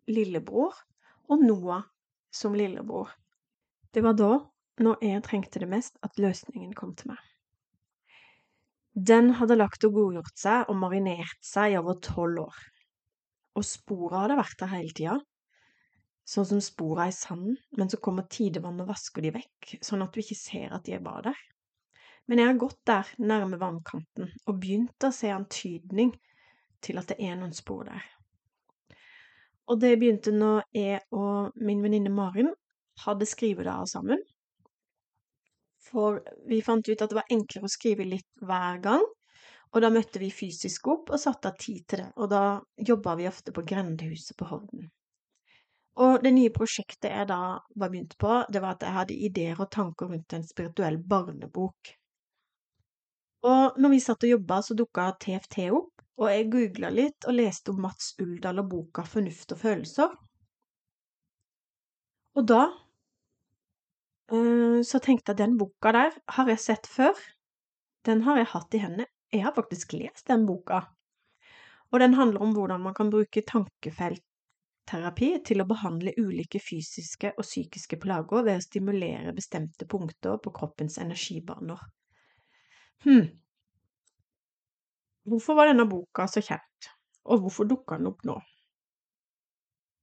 [0.08, 0.76] lillebror,
[1.28, 1.82] og Noah
[2.30, 3.10] som lillebror.
[3.92, 4.32] Det var da,
[4.78, 7.24] når jeg trengte det mest, at løsningen kom til meg.
[8.94, 12.56] Den hadde lagt og godgjort seg og marinert seg i over tolv år,
[13.58, 15.18] og sporet hadde vært der hele tida,
[16.28, 20.12] sånn som spora i sanden, men så kommer tidevann og vasker de vekk, sånn at
[20.12, 21.40] du ikke ser at de var der.
[22.28, 26.12] Men jeg har gått der, nærme vannkanten, og begynt å se antydning
[26.84, 28.04] til at det er noen spor der.
[29.68, 32.52] Og det begynte når jeg og min venninne Marin
[33.04, 34.20] hadde skrivedager sammen,
[35.88, 39.04] for vi fant ut at det var enklere å skrive litt hver gang,
[39.72, 42.42] og da møtte vi fysisk opp og satte av tid til det, og da
[42.90, 44.88] jobba vi ofte på Grendehuset på Hovden.
[45.98, 49.60] Og det nye prosjektet jeg da var begynt på, det var at jeg hadde ideer
[49.60, 51.92] og tanker rundt en spirituell barnebok.
[53.48, 57.36] Og når vi satt og jobba, så dukka TFT opp, og jeg googla litt og
[57.38, 60.14] leste om Mats Uldal og boka Fornuft og følelser.
[62.38, 62.62] Og da
[64.32, 67.16] Eh, så tenkte jeg den boka der har jeg sett før.
[68.04, 69.06] Den har jeg hatt i hendene.
[69.32, 70.82] Jeg har faktisk lest den boka.
[71.92, 77.44] Og den handler om hvordan man kan bruke tankefeltterapi til å behandle ulike fysiske og
[77.44, 81.80] psykiske plager ved å stimulere bestemte punkter på kroppens energibaner.
[83.04, 83.28] Hm.
[85.28, 86.88] Hvorfor var denne boka så kjent,
[87.28, 88.38] og hvorfor dukka den opp nå?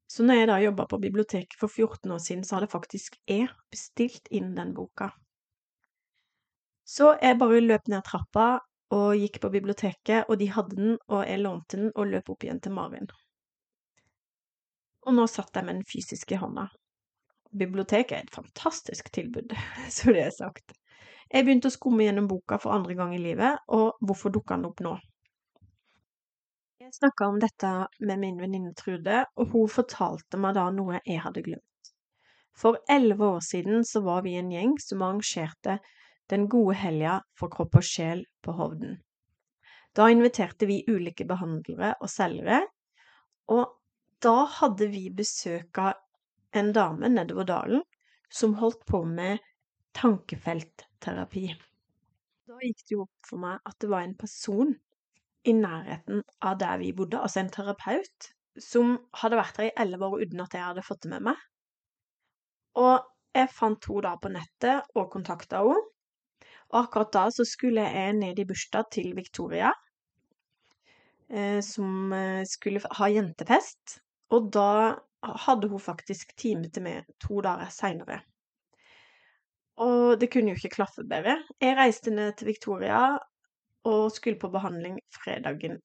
[0.07, 3.49] Så når jeg da jobba på biblioteket for 14 år siden, så hadde faktisk jeg
[3.73, 5.09] bestilt inn den boka.
[6.85, 8.45] Så jeg bare løp ned trappa
[8.93, 12.45] og gikk på biblioteket, og de hadde den, og jeg lånte den og løp opp
[12.45, 13.09] igjen til Marin.
[15.05, 16.67] Og nå satt jeg med den fysisk i hånda.
[17.55, 19.53] Biblioteket er et fantastisk tilbud,
[19.95, 20.75] så det er sagt.
[21.31, 24.69] Jeg begynte å skumme gjennom boka for andre gang i livet, og hvorfor dukka den
[24.69, 24.95] opp nå?
[26.85, 27.69] Jeg snakka om dette
[28.05, 31.89] med min venninne Trude, og hun fortalte meg da noe jeg hadde glemt.
[32.55, 35.79] For elleve år siden så var vi en gjeng som arrangerte
[36.31, 38.97] Den gode helga for kropp og sjel på Hovden.
[39.95, 42.63] Da inviterte vi ulike behandlere og selgere,
[43.53, 43.77] og
[44.25, 45.93] da hadde vi besøk av
[46.57, 47.83] en dame nedover dalen
[48.33, 49.43] som holdt på med
[49.95, 51.45] tankefeltterapi.
[52.45, 54.73] Da gikk det jo opp for meg at det var en person
[55.45, 60.09] i nærheten av der vi bodde, altså en terapeut, som hadde vært der i elleve
[60.09, 61.41] år uten at jeg hadde fått det med meg.
[62.81, 62.95] Og
[63.35, 65.83] jeg fant henne da på nettet og kontakta henne.
[66.75, 69.71] Og akkurat da så skulle jeg ned i bursdag til Victoria,
[71.31, 74.01] eh, som eh, skulle ha jentefest.
[74.35, 74.97] Og da
[75.45, 78.19] hadde hun faktisk time til meg to dager seinere.
[79.79, 81.37] Og det kunne jo ikke klaffe bedre.
[81.63, 83.15] Jeg reiste ned til Victoria
[83.85, 85.79] og skulle på behandling fredagen.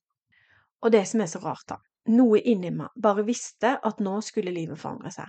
[0.82, 1.78] Og det som er så rart, da
[2.10, 5.28] Noe inni meg bare visste at nå skulle livet forandre seg.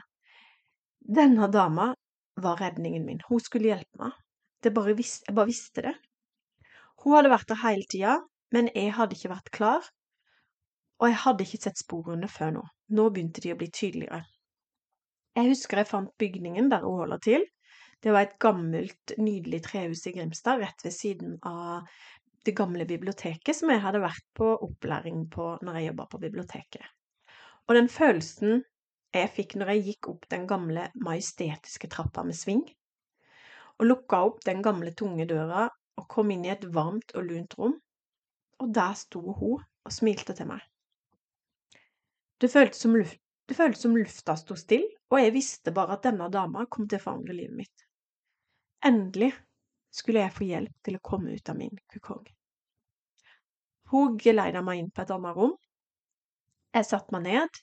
[1.04, 1.90] Denne dama
[2.42, 3.20] var redningen min.
[3.28, 4.16] Hun skulle hjelpe meg.
[4.70, 5.96] Bare visste, jeg bare visste det.
[7.02, 8.20] Hun hadde vært der hele tida,
[8.54, 9.88] men jeg hadde ikke vært klar.
[11.02, 12.68] Og jeg hadde ikke sett sporene før nå.
[12.94, 14.22] Nå begynte de å bli tydeligere.
[15.34, 17.46] Jeg husker jeg fant bygningen der hun holder til.
[18.02, 21.88] Det var et gammelt, nydelig trehus i Grimstad, rett ved siden av
[22.46, 26.86] det gamle biblioteket som jeg hadde vært på opplæring på når jeg jobba på biblioteket.
[27.70, 28.64] Og den følelsen
[29.14, 32.64] jeg fikk når jeg gikk opp den gamle, majestetiske trappa med sving,
[33.82, 35.66] og lukka opp den gamle, tunge døra
[35.98, 37.74] og kom inn i et varmt og lunt rom,
[38.62, 40.62] og der sto hun og smilte til meg.
[42.42, 43.18] Det føltes som, luft,
[43.50, 47.02] det føltes som lufta sto stille, og jeg visste bare at denne dama kom til
[47.02, 47.88] å forandre livet mitt.
[48.86, 49.32] Endelig
[49.94, 52.24] skulle jeg få hjelp til å komme ut av min kukong.
[53.92, 55.58] Hun geleida meg inn på et annet rom.
[56.72, 57.62] Jeg satte meg ned,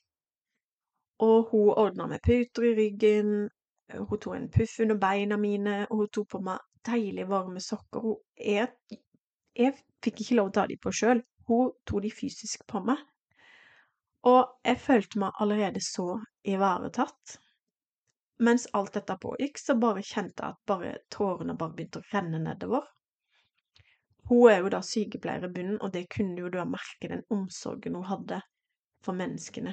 [1.25, 3.49] og hun ordna med puter i ryggen,
[3.93, 8.05] hun tok en puff under beina mine, og hun tok på meg deilige, varme sokker.
[8.05, 8.99] Hun, jeg,
[9.57, 12.83] jeg fikk ikke lov til å ta dem på sjøl, hun tok de fysisk på
[12.85, 13.01] meg.
[14.29, 17.39] Og jeg følte meg allerede så ivaretatt.
[18.45, 22.39] Mens alt dette pågikk, så bare kjente jeg at bare tårene bare begynte å renne
[22.43, 22.87] nedover.
[24.29, 27.97] Hun er jo da sykepleier i bunnen, og det kunne jo da merke den omsorgen
[27.97, 28.43] hun hadde
[29.03, 29.73] for menneskene.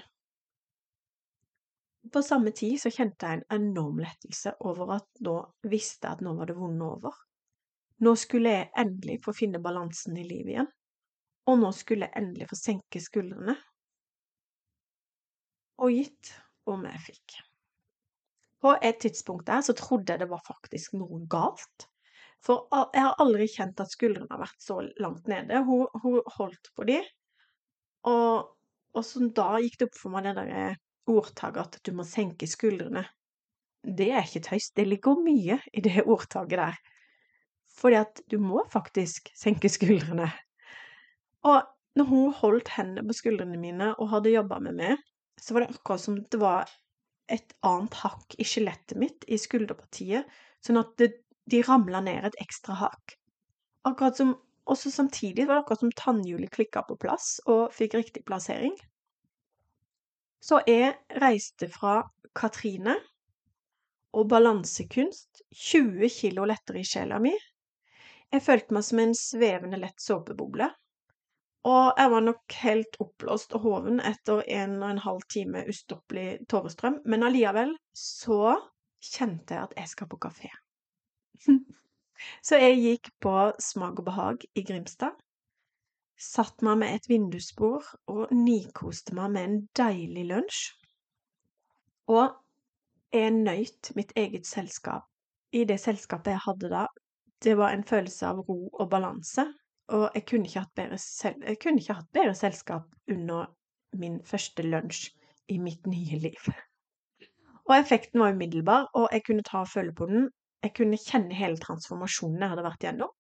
[2.13, 6.26] På samme tid så kjente jeg en enorm lettelse over at nå visste jeg at
[6.26, 7.15] nå var det vonde over.
[8.06, 10.70] Nå skulle jeg endelig få finne balansen i livet igjen,
[11.50, 13.56] og nå skulle jeg endelig få senke skuldrene.
[15.82, 16.32] Og gitt
[16.72, 17.38] om jeg fikk.
[18.62, 21.89] På et tidspunkt der så trodde jeg det var faktisk noe galt.
[22.46, 25.63] For jeg har aldri kjent at skuldrene har vært så langt nede.
[25.65, 27.00] Hun, hun holdt på de,
[28.10, 28.52] og,
[28.94, 32.06] og så da gikk det opp for meg det der eh, ordtaket at du må
[32.08, 33.06] senke skuldrene.
[33.86, 36.80] Det er ikke tøys, det ligger mye i det ordtaket der.
[37.76, 40.30] Fordi at du må faktisk senke skuldrene.
[41.46, 41.62] Og
[41.96, 45.04] når hun holdt hendene på skuldrene mine og hadde jobba med meg,
[45.39, 46.72] så var det akkurat som det var
[47.32, 50.26] et annet hakk i skjelettet mitt, i skulderpartiet,
[50.63, 51.12] sånn at det,
[51.50, 53.15] de ramla ned et ekstra hakk.
[53.86, 54.34] Akkurat som
[54.70, 58.74] også samtidig var det akkurat som tannhjulet klikka på plass og fikk riktig plassering.
[60.43, 62.00] Så jeg reiste fra
[62.36, 62.95] Katrine
[64.15, 67.34] og balansekunst 20 kilo lettere i sjela mi.
[68.34, 70.69] Jeg følte meg som en svevende lett såpeboble.
[71.65, 76.45] Og jeg var nok helt oppblåst og hoven etter en og en halv time ustoppelig
[76.52, 78.54] tårestrøm, men allikevel så
[79.02, 80.52] kjente jeg at jeg skal på kafé.
[82.45, 85.17] så jeg gikk på Smak og behag i Grimstad,
[86.21, 90.62] satt meg med et vindusbord og nikoste meg med en deilig lunsj.
[92.12, 92.36] Og
[93.15, 95.08] jeg nøyt mitt eget selskap.
[95.56, 96.86] I det selskapet jeg hadde da,
[97.43, 99.45] det var en følelse av ro og balanse,
[99.93, 100.97] og jeg kunne ikke hatt bedre,
[101.47, 103.51] jeg kunne ikke hatt bedre selskap under
[103.95, 105.12] min første lunsj
[105.54, 106.49] i mitt nye liv.
[107.65, 110.30] Og effekten var umiddelbar, og jeg kunne ta og føle på den.
[110.63, 113.13] Jeg kunne kjenne hele transformasjonen jeg hadde vært gjennom.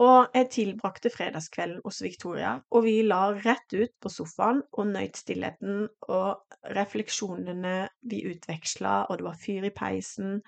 [0.00, 5.20] Og jeg tilbrakte fredagskvelden hos Victoria, og vi la rett ut på sofaen og nøyt
[5.20, 7.74] stillheten og refleksjonene
[8.08, 10.40] vi utveksla, og det var fyr i peisen,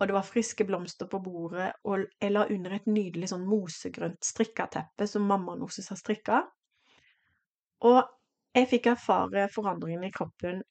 [0.00, 4.26] og det var friske blomster på bordet, og jeg la under et nydelig sånn mosegrønt
[4.26, 6.42] strikkateppe som mammaen hennes har strikka.
[7.86, 8.00] Og
[8.58, 10.62] jeg fikk erfare forandringen i kroppen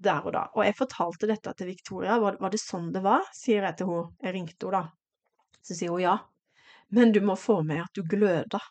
[0.00, 0.46] der og da.
[0.56, 2.18] Og jeg fortalte dette til Victoria.
[2.18, 3.26] Var, var det sånn det var?
[3.36, 4.16] sier jeg til henne.
[4.24, 5.58] Jeg ringte henne da.
[5.60, 6.16] Så sier hun ja.
[6.90, 8.62] Men du må få med at du gløder.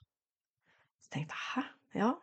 [0.99, 1.63] Så tenkte jeg hæ?
[1.99, 2.13] Ja,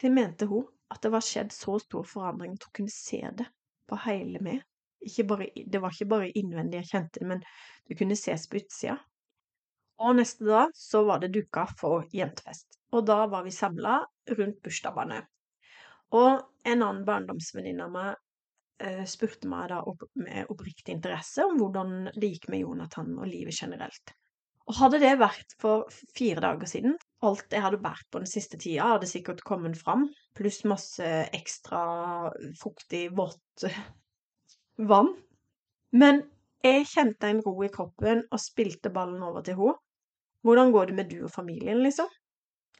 [0.00, 0.66] det mente hun.
[0.88, 3.46] At det var skjedd så stor forandring at hun kunne se det
[3.88, 4.62] på hele meg.
[5.28, 7.42] Bare, det var ikke bare innvendig jeg kjente det, men
[7.88, 8.96] det kunne ses på utsida.
[9.98, 12.78] Og neste dag så var det duka for jentefest.
[12.94, 13.98] Og da var vi samla
[14.38, 15.26] rundt bursdagsbarnet.
[16.16, 18.14] Og en annen barndomsvenninne av meg
[18.84, 19.82] eh, spurte meg da
[20.22, 24.14] med oppriktig interesse om hvordan det gikk med Jonathan og livet generelt.
[24.68, 28.58] Og hadde det vært for fire dager siden, alt jeg hadde båret på den siste
[28.60, 30.04] tida, hadde sikkert kommet fram,
[30.36, 31.80] pluss masse ekstra
[32.60, 33.64] fuktig, vått
[34.90, 35.14] vann.
[35.96, 36.20] Men
[36.64, 39.78] jeg kjente en ro i kroppen og spilte ballen over til henne.
[40.46, 42.06] Hvordan går det med du og familien, liksom?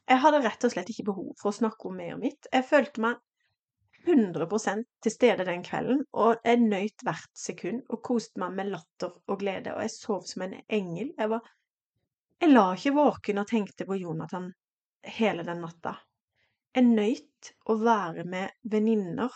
[0.09, 2.47] Jeg hadde rett og slett ikke behov for å snakke om meg og mitt.
[2.53, 3.19] Jeg følte meg
[4.07, 9.11] 100% til stede den kvelden, og jeg nøyt hvert sekund og koste meg med latter
[9.27, 11.11] og glede, og jeg sov som en engel.
[11.19, 11.51] Jeg var
[12.39, 14.53] Jeg la ikke våken og tenkte på Jonathan
[15.19, 15.97] hele den natta.
[16.77, 19.35] Jeg nøyt å være med venninner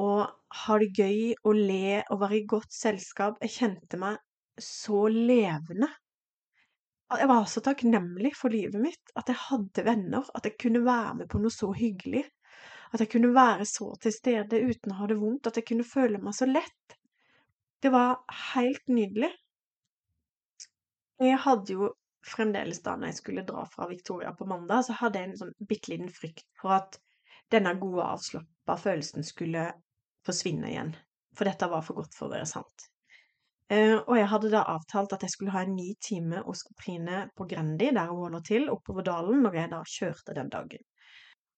[0.00, 0.22] og
[0.60, 3.36] ha det gøy og le og være i godt selskap.
[3.44, 4.16] Jeg kjente meg
[4.60, 5.88] så levende.
[7.12, 11.14] Jeg var så takknemlig for livet mitt, at jeg hadde venner, at jeg kunne være
[11.20, 12.24] med på noe så hyggelig.
[12.96, 15.86] At jeg kunne være så til stede uten å ha det vondt, at jeg kunne
[15.86, 16.96] føle meg så lett.
[17.82, 18.22] Det var
[18.54, 19.30] helt nydelig.
[21.22, 21.90] Jeg hadde jo
[22.26, 25.54] fremdeles da når jeg skulle dra fra Victoria på mandag, så hadde jeg en sånn
[25.68, 26.98] bitte liten frykt for at
[27.54, 29.68] denne gode, avslappa følelsen skulle
[30.26, 30.92] forsvinne igjen.
[31.36, 32.88] For dette var for godt for å være sant.
[33.66, 37.24] Uh, og jeg hadde da avtalt at jeg skulle ha en ny time hos Katrine
[37.38, 40.84] på Grendi, der hun holder til, oppover dalen, når jeg da kjørte den dagen.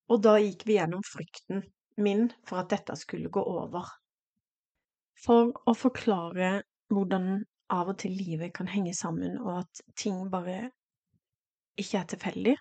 [0.09, 1.66] Og da gikk vi gjennom frykten
[2.00, 3.90] min for at dette skulle gå over.
[5.20, 6.62] For å forklare
[6.94, 7.42] hvordan
[7.72, 10.70] av og til livet kan henge sammen, og at ting bare
[11.78, 12.56] ikke er tilfeldig.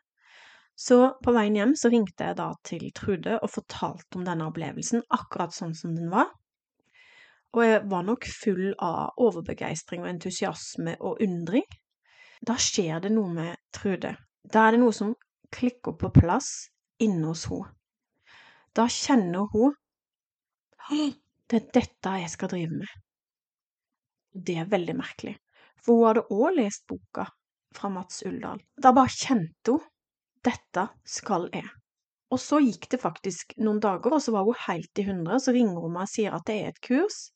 [0.77, 5.01] Så på veien hjem så ringte jeg da til Trude og fortalte om denne opplevelsen
[5.15, 6.29] akkurat sånn som den var.
[7.57, 11.65] Og jeg var nok full av overbegeistring og entusiasme og undring.
[12.45, 14.13] Da skjer det noe med Trude.
[14.45, 15.15] Da er det noe som
[15.55, 16.67] klikker på plass
[17.01, 17.73] inne hos henne.
[18.77, 19.73] Da kjenner hun
[20.87, 22.91] det er dette jeg skal drive med.
[24.34, 25.36] Det er veldig merkelig,
[25.82, 27.28] for hun hadde òg lest boka
[27.78, 28.61] fra Mats Uldal.
[28.78, 29.86] Da bare kjente hun
[30.45, 31.67] dette skal jeg.
[32.32, 35.39] Og så gikk det faktisk noen dager, og så var hun helt i hundre.
[35.39, 37.28] Så ringer hun meg og sier at det er et kurs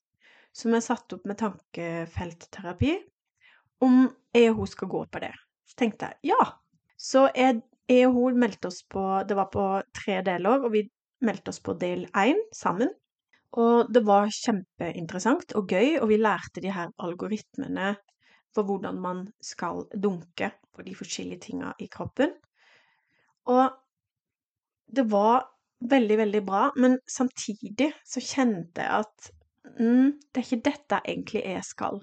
[0.55, 2.97] som er satt opp med tankefeltterapi,
[3.87, 4.01] om
[4.35, 5.31] jeg og hun skal gå på det.
[5.63, 6.41] Så tenkte jeg ja.
[6.99, 9.63] Så jeg, jeg og hun meldte oss på Det var på
[9.95, 10.83] tre deler, og vi
[11.23, 12.91] meldte oss på del én sammen.
[13.59, 17.95] Og det var kjempeinteressant og gøy, og vi lærte de her algoritmene
[18.55, 22.33] for hvordan man skal dunke på de forskjellige tinga i kroppen.
[23.51, 23.71] Og
[24.91, 25.45] det var
[25.81, 29.31] veldig, veldig bra, men samtidig så kjente jeg at
[29.79, 32.01] mm, det er ikke dette egentlig jeg skal,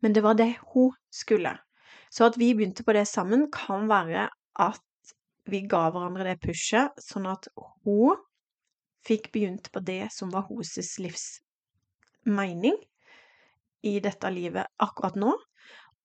[0.00, 1.52] men det var det hun skulle.
[2.10, 4.28] Så at vi begynte på det sammen, kan være
[4.58, 5.14] at
[5.50, 7.48] vi ga hverandre det pushet, sånn at
[7.84, 8.18] hun
[9.06, 12.76] fikk begynt på det som var hennes livsmening
[13.82, 15.32] i dette livet akkurat nå,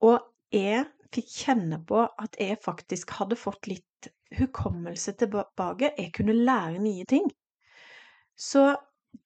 [0.06, 6.36] og jeg fikk kjenne på at jeg faktisk hadde fått litt hukommelse tilbake, jeg kunne
[6.36, 7.28] lære nye ting.
[8.36, 8.74] Så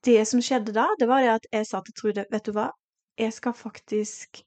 [0.06, 2.68] det som skjedde da, det var det at jeg sa til Trude, vet du hva,
[3.18, 4.42] jeg skal faktisk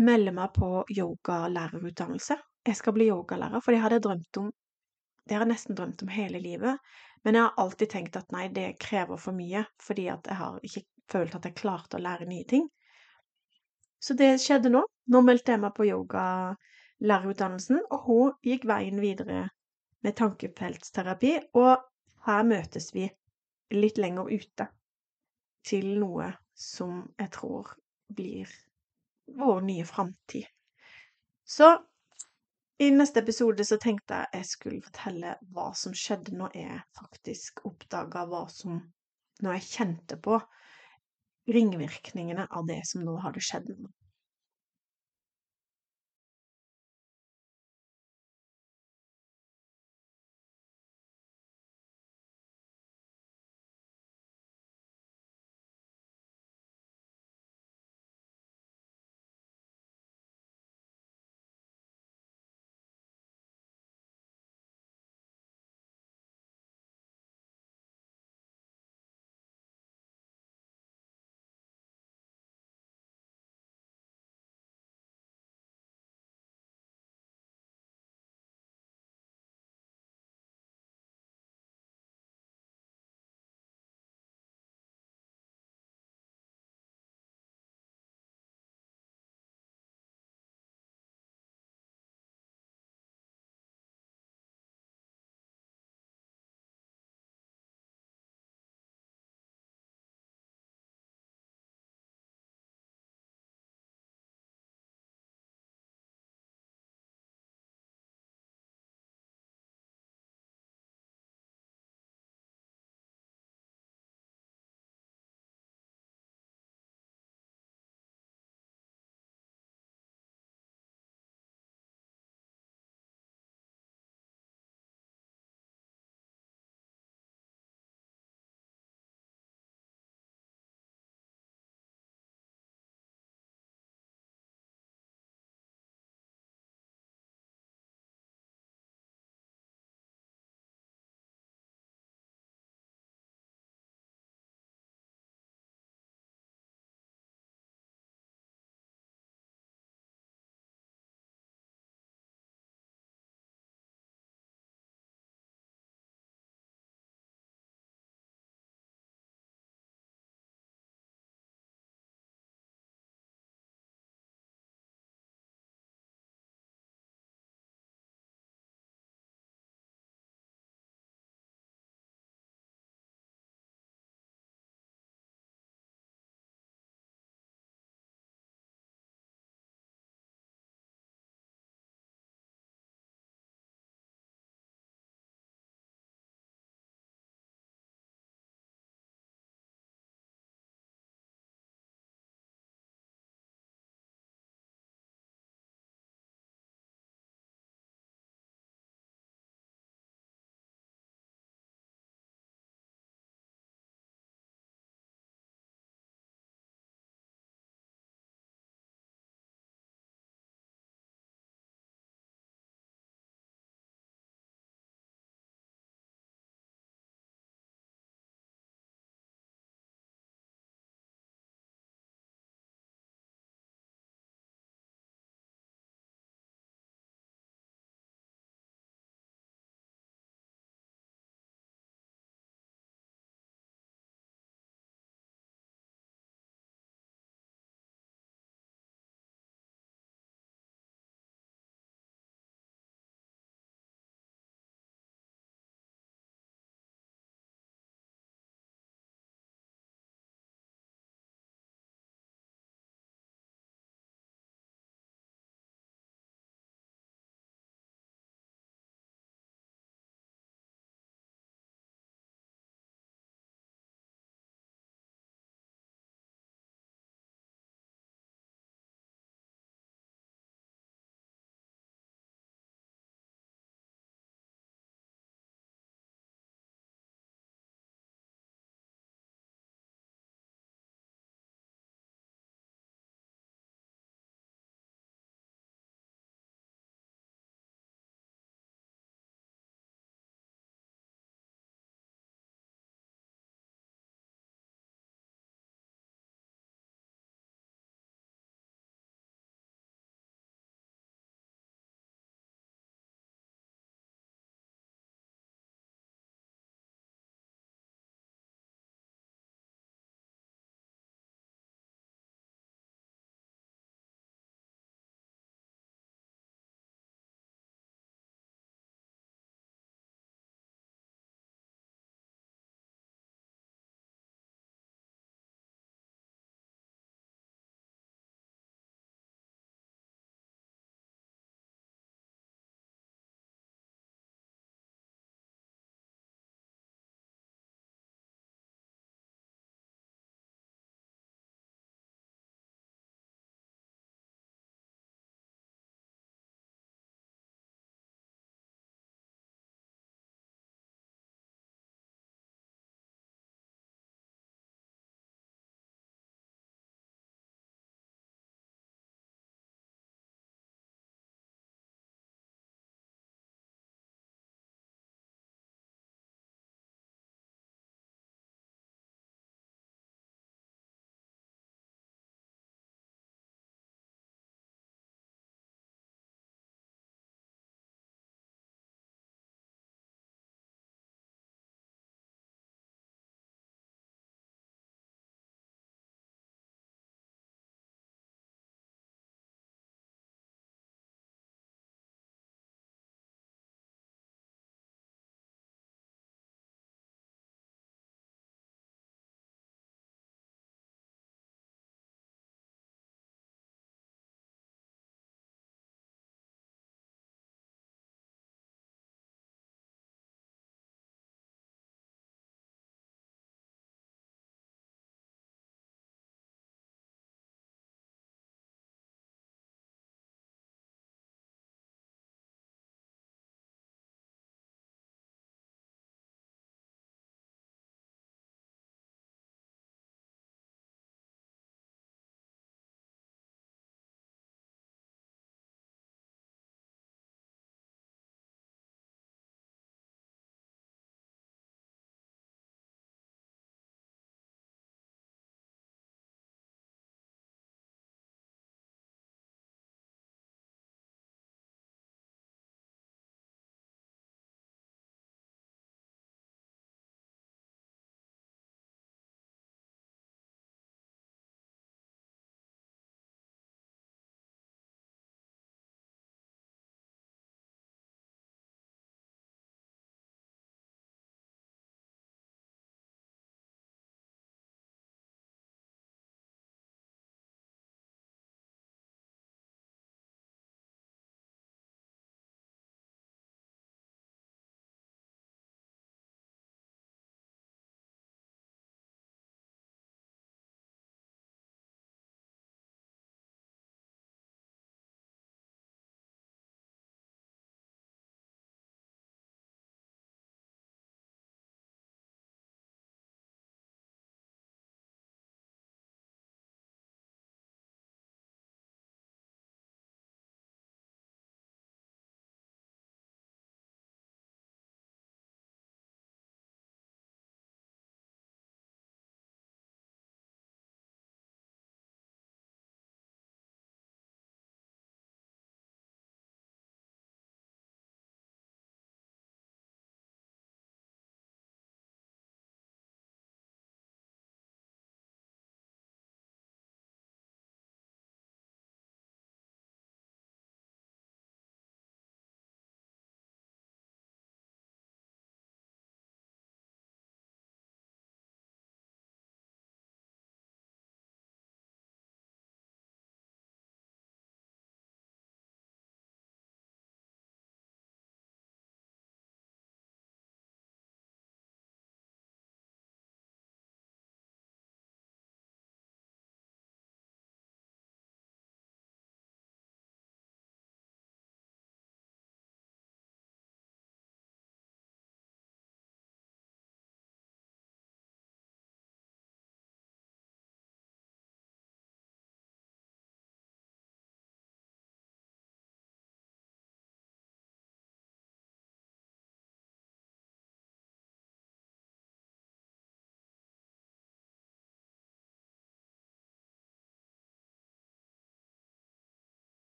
[0.00, 2.36] melde meg på yogalærerutdannelse.
[2.66, 4.50] Jeg skal bli yogalærer, for det hadde jeg drømt om
[5.30, 6.78] det har jeg nesten drømt om hele livet,
[7.24, 10.60] men jeg har alltid tenkt at nei, det krever for mye, fordi at jeg har
[10.64, 12.68] ikke følt at jeg klarte å lære nye ting.
[14.00, 14.82] Så det skjedde nå.
[15.12, 19.48] Nå meldte jeg meg på yogalærerutdannelsen, og hun gikk veien videre
[20.00, 21.82] med tankefeltsterapi, og
[22.24, 23.08] her møtes vi
[23.74, 24.70] litt lenger ute
[25.66, 27.74] til noe som jeg tror
[28.16, 28.48] blir
[29.40, 30.48] vår nye framtid.
[31.44, 31.68] Så
[32.80, 37.60] i neste episode så tenkte jeg jeg skulle fortelle hva som skjedde når jeg faktisk
[37.68, 38.80] oppdaga hva som
[39.44, 40.38] Når jeg kjente på
[41.48, 43.70] ringvirkningene av det som nå hadde skjedd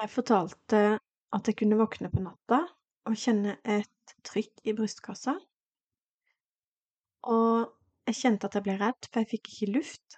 [0.00, 0.78] Jeg fortalte
[1.36, 2.62] at jeg kunne våkne på natta
[3.08, 5.34] og kjenne et trykk i brystkassa.
[7.28, 7.68] Og
[8.08, 10.16] jeg kjente at jeg ble redd, for jeg fikk ikke luft.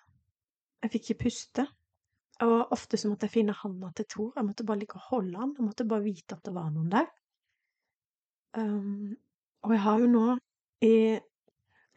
[0.82, 1.66] Jeg fikk ikke puste.
[2.46, 4.30] Og ofte så måtte jeg finne handa til Tor.
[4.36, 5.54] Jeg måtte bare ligge og holde han.
[5.58, 7.10] Jeg måtte bare vite at det var noen der.
[8.58, 9.12] Um,
[9.62, 10.24] og jeg har jo nå
[10.84, 10.94] i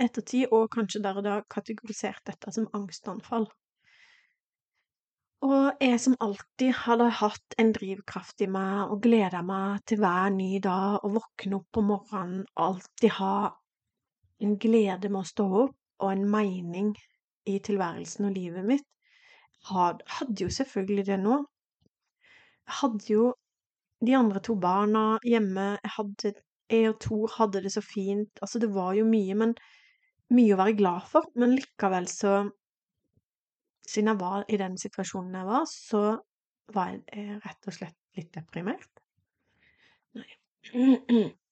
[0.02, 3.48] ettertid, og kanskje der og da, kategorisert dette som angstanfall.
[5.46, 10.32] Og jeg som alltid hadde hatt en drivkraft i meg og gleda meg til hver
[10.34, 13.52] ny dag og våkne opp om morgenen alltid ha
[14.42, 16.96] en glede med å stå opp og en mening
[17.46, 18.88] i tilværelsen og livet mitt,
[19.70, 21.38] hadde jo selvfølgelig det nå.
[22.66, 23.30] Jeg hadde jo
[24.06, 26.34] de andre to barna hjemme, jeg hadde
[26.74, 29.54] jeg og Tor hadde det så fint, altså det var jo mye, men
[30.34, 32.40] mye å være glad for, men likevel så
[33.86, 36.04] Siden jeg var i den situasjonen jeg var, så
[36.74, 39.04] var jeg rett og slett litt deprimert.
[40.18, 40.30] Nei.